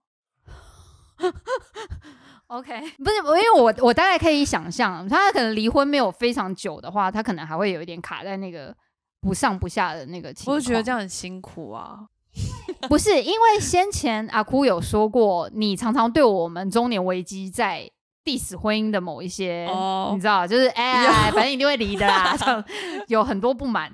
[2.52, 8.76] OK，不是，因为我我大概可以想象，他可能离婚没有非常久的话，他可能还会有一点卡在那个
[9.22, 10.56] 不上不下的那个情况。
[10.56, 11.99] 我就觉得这样很辛苦啊。
[12.89, 17.89] 不是因为先前阿哭有说过，你常常对我们中年危机在
[18.26, 22.64] diss 婚姻的某一些，哦你知道，就是 哎、反正一定会离的啦，这样
[23.08, 23.91] 有很多不满。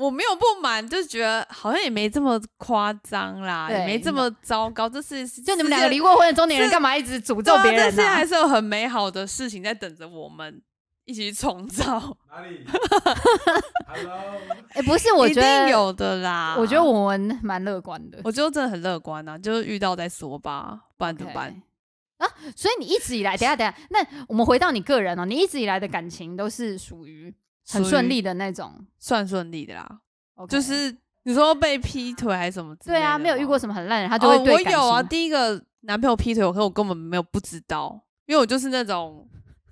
[0.00, 4.88] 我没有不满，就觉得好像也没这么夸张啦，也对没这么糟糕。
[4.88, 10.62] 这是就你们两个离过婚的中年人，是干嘛一直诅咒别人呢、现在还是有很美好的事情在等着我们
[11.04, 12.16] 一起去创造。
[12.30, 12.64] 哪里？
[13.86, 14.40] Hello，
[14.70, 16.56] 哎、不是，我一觉得定有的啦。
[16.58, 18.18] 我觉得我们蛮乐观的。
[18.24, 21.54] 我就真的很乐观啊，就是遇到再说吧，不然怎么办
[22.16, 22.26] 啊，
[22.56, 23.98] 所以你一直以来，等下等下，那
[24.28, 27.34] 我们回到你个人哦，你一直以来的感情都是属于
[27.70, 28.86] 很顺利的那种。
[28.98, 30.00] 算顺利的啦
[30.48, 30.94] 就是
[31.24, 39.28] 你说被劈腿还是什么之类的对啊，没有遇吗过什么很烂的人，他就哦会，我有啊，第一个男朋友劈腿，我可我根本没有不知道，因为我就是那种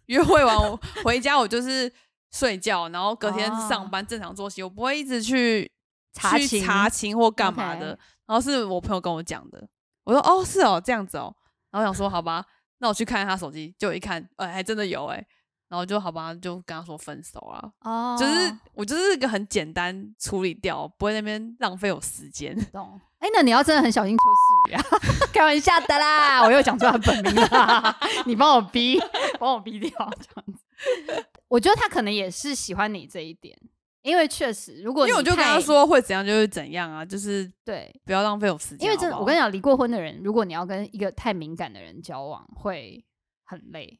[0.07, 1.91] 约会完我回家我就是
[2.33, 5.71] 睡觉，然后隔天哦上班正常作息，我不会一直去去
[6.13, 7.99] 查情查情或干嘛的。
[8.27, 9.67] 然后是我朋友跟我讲的，
[10.05, 11.35] 我说哦是哦这样子哦，
[11.71, 12.45] 然后想说好吧，
[12.79, 15.27] 那我去看他手机，就一看，哎、还真的有哎、
[15.69, 17.71] 然后就好吧，就跟他说分手啊。
[17.81, 22.59] 哦，就是我就是一个很简单处理掉，不会那边浪费我时间。
[22.73, 23.01] 懂。
[23.19, 24.83] 哎、那你要真的很小心邱世宇啊，
[25.35, 28.97] 开玩笑的啦，我又讲出他本名啦， 你帮我逼，
[29.41, 31.27] 帮我逼掉这样子。
[31.49, 33.59] 我觉得他可能也是喜欢你这一点，
[34.03, 38.87] 因为确实，如果因为我就跟他说会怎样就会怎样啊，就是对，不要浪费我时间。
[38.87, 43.05] 因为真的，我跟你讲，离过婚的人，如果你要跟一个太敏感的人交往，会
[43.45, 43.99] 很累，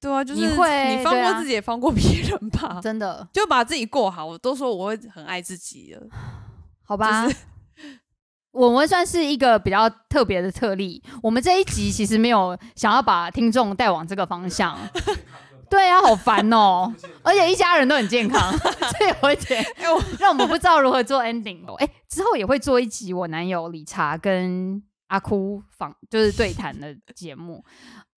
[0.00, 4.24] 对啊，就是你会你放过自己，也放过别人吧， 真的，就把自己过好。
[4.24, 6.00] 我都说我会很爱自己的，
[6.82, 7.26] 好吧？
[7.26, 7.36] 就是
[8.52, 11.02] 我们算是一个比较特别的特例。
[11.22, 14.76] 我们这一集其实没有想要把听众带往这个方向。
[15.68, 16.92] 对啊，好烦哦、
[17.22, 18.52] 而且一家人都很健康，
[18.98, 21.74] 这有一点哎我让我们不知道如何做 ending 哦。
[21.74, 27.64] 哎、之后也会做一集我男友理查跟阿哭访就是对谈的节目。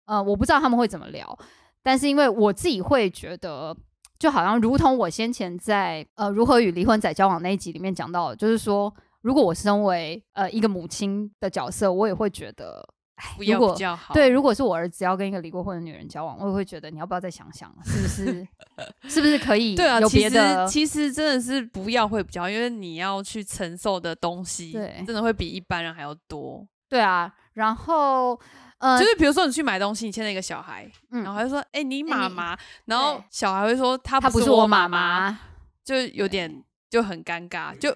[0.05, 1.37] 呃，我不知道他们会怎么聊，
[1.83, 3.76] 但是因为我自己会觉得，
[4.18, 14.12] 就好像如同我先前在呃如何与离婚仔交往那一集里面讲到的，就是说，如果我身为呃一个母亲的角色，我也会觉得，哎，不要如果比较好。
[14.12, 18.49] 对，如果是我儿子要跟一个离过婚的女人交往，我也会觉得你要不要再想想，是不是
[19.09, 20.66] 是不是可以对啊，有其实别的？
[20.66, 26.66] 其实真的是不要会比较好，因为你要去承受的东西，对真的会比一般人还要多。
[26.89, 28.39] 对啊，然后
[28.81, 35.39] 呃，就是比如说你去买东西，你牵了一个小孩，嗯然后他就说：“哎、你妈你妈。”然后小孩会说：“他她不是是我妈妈。，”
[35.85, 37.95] 就有点就很尴尬，就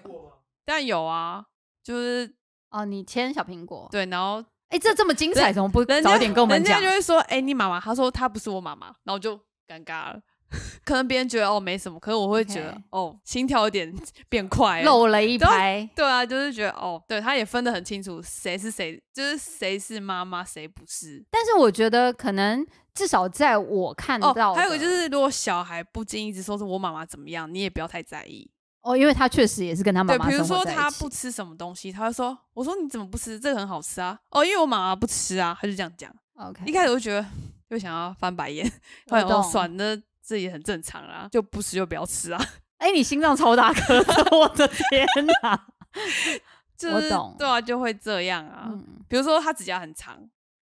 [0.63, 1.43] 但有啊，
[1.83, 2.33] 就是
[2.69, 6.89] 哦，你牵小苹果，对，然后哎，这这么精彩，怎么不早点跟我们讲人家？
[6.89, 10.21] 就会说：“哎、你妈妈。”他说：“她不是我妈妈。”然后就尴尬了。
[10.85, 13.93] 可能别人觉得哦没什么，可是我会觉得哦心跳有点
[14.29, 14.85] 变快了。
[14.85, 21.23] 漏了一拍，对啊，就是觉得哦，对，他也分得很清楚，谁是谁，就是谁是妈妈，谁不是。
[21.29, 28.49] 但是我觉得可能至少在我看哦到，的，还有个就是，如果小孩不经意一直说是我妈妈怎么样，你也不要太在意。
[28.81, 33.39] 哦，因为他确实也是跟他妈妈对，妈比如说他不吃什么东西，他会说：“我说你怎么不吃？
[33.39, 36.13] 这个很好吃啊。”哦，因为我妈妈不吃啊，他就这样讲。
[36.35, 37.25] OK，一开始我就觉得
[37.69, 38.63] 又想要翻白眼，
[39.09, 42.41] 后我来我算了，那这也很正常啦，就不吃就不要吃啊。
[42.77, 43.97] 哎，你心脏超大颗，
[44.37, 45.07] 我的天
[45.41, 45.67] 哪！
[46.77, 48.65] 就是懂对啊，就会这样啊。
[48.67, 50.17] 嗯，比如说他指甲很长，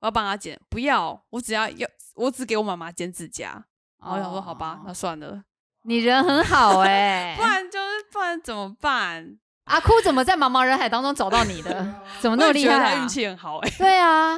[0.02, 3.64] 我要帮他剪，不要，我只要要，我只给我妈妈剪指甲。
[4.02, 5.42] 然后我想说，好吧，那哦算了，
[5.84, 9.38] 你人很好哎 不，然就是不然怎么办？
[9.64, 11.72] 阿哭怎么在茫茫人海当中找到你的？
[12.20, 13.08] 怎么那么厉害啊他运？
[13.08, 14.38] 气很好哎、对啊，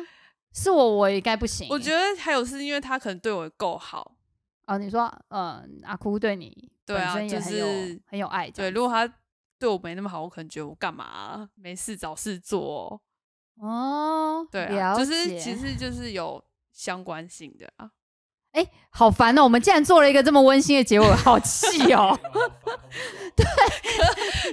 [0.53, 1.67] 是我我也该不行。
[1.69, 4.13] 我觉得还有是因为他可能对我够好，
[4.67, 9.11] 哦，你说，嗯，阿哭对你对啊就是很有爱这对，如果他
[9.57, 13.01] 对我没那么好，我可能觉得我干嘛啊、没事找事做
[13.55, 17.89] 哦、哦，对啊，了就是其实就是有相关性的啊。
[18.53, 19.43] 哎、好烦哦！
[19.43, 22.17] 我们竟然做了一个这么温馨的结尾，好气哦！
[23.35, 23.45] 对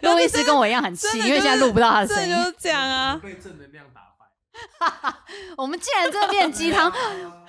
[0.03, 2.37] 路易斯跟我一样很气，因为现在录不到他的声音。
[2.37, 5.15] 就是这样啊，被正能量打败。
[5.57, 6.93] 我们竟然真的变鸡汤，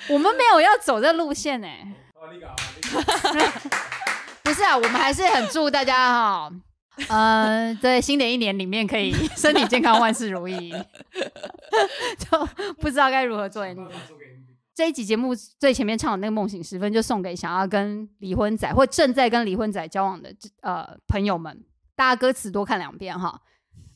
[0.08, 1.94] 我们没有要走这路线哎。
[4.44, 6.52] 不是啊，我们还是很祝大家哈、
[7.10, 10.72] 呃，在新的一年里面可以身体健康，万事如意。
[12.18, 12.48] 就
[12.80, 13.66] 不知道该如何做。
[14.74, 21.64] 这一集节目最前面唱的那个《梦醒时分》，就送给想要跟离婚仔或正在跟离婚仔交往的呃朋友们，
[21.96, 23.42] 大家歌词多看两遍哈。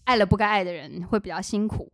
[0.05, 1.91] 爱了不该爱的人会比较辛苦。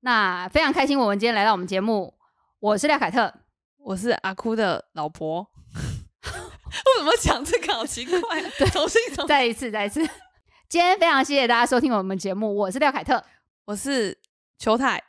[0.00, 2.14] 那非常开心，我们今天来到我们节目，
[2.60, 3.34] 我是廖凯特。
[3.78, 5.46] 我是阿哭的老婆。
[6.86, 8.42] 为什么讲这个好奇怪？
[8.70, 9.26] 重新重新。
[9.26, 10.00] 再一次，再一次，
[10.68, 13.24] 今天非常谢谢大家收听我们节目，我是廖凯特。
[13.64, 14.16] 我是
[14.58, 15.02] 邱泰，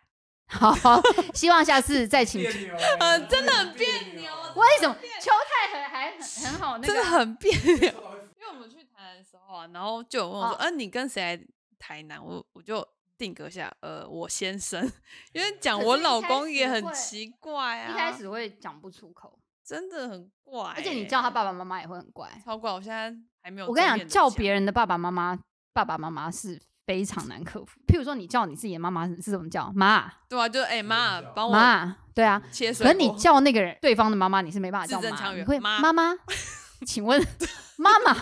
[0.48, 1.02] 好，
[1.34, 2.44] 希望下次再请。
[2.44, 7.76] 为别扭呃真的很别扭为什么邱泰很还很很好那个真的很别扭。
[7.78, 11.42] 因为我们去台南的时候啊，然后就有问我说：“哦嗯、你跟谁来
[11.78, 12.86] 台南？”我我就
[13.18, 14.92] 定格下，呃，我先生，
[15.32, 19.40] 因为讲我老公也很奇怪啊，一开始会讲不出口，
[19.70, 22.28] 真的很怪欸、而且你叫他爸爸妈妈也会很怪。
[22.44, 23.68] 超怪，我现在还没有。
[23.68, 25.38] 我跟你讲，叫别人的爸爸妈妈，
[25.74, 27.80] 爸爸妈妈是非常难克服。
[27.86, 29.72] 譬如说，你叫你自己的妈妈是是怎么叫？
[29.76, 32.42] 妈对啊，就哎妈，帮我妈，对啊。
[32.52, 32.84] 切水。
[32.84, 36.18] 可是你叫那个人对方的妈妈，你是没办法叫妈，你会妈妈妈，
[36.88, 37.24] 请问
[37.78, 38.18] 妈妈、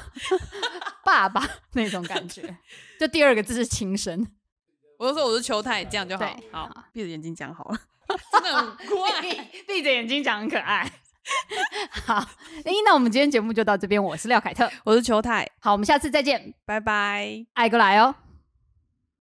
[1.05, 1.41] 爸爸
[1.71, 2.57] 那种感觉，
[2.99, 4.27] 就第二个字是亲生。
[4.99, 6.25] 我就说我是邱太，这样就好。
[6.51, 7.79] 好好，闭着眼睛讲好了，
[8.33, 9.21] 真的很怪。
[9.65, 10.91] 闭着眼睛讲很可爱。
[12.05, 12.25] 好，
[12.63, 14.69] 诶，那我们今天节目就到这边，我是廖凯特。
[14.83, 17.45] 我是邱太，好，我们下次再见，拜拜。
[17.53, 18.26] 爱过来哦。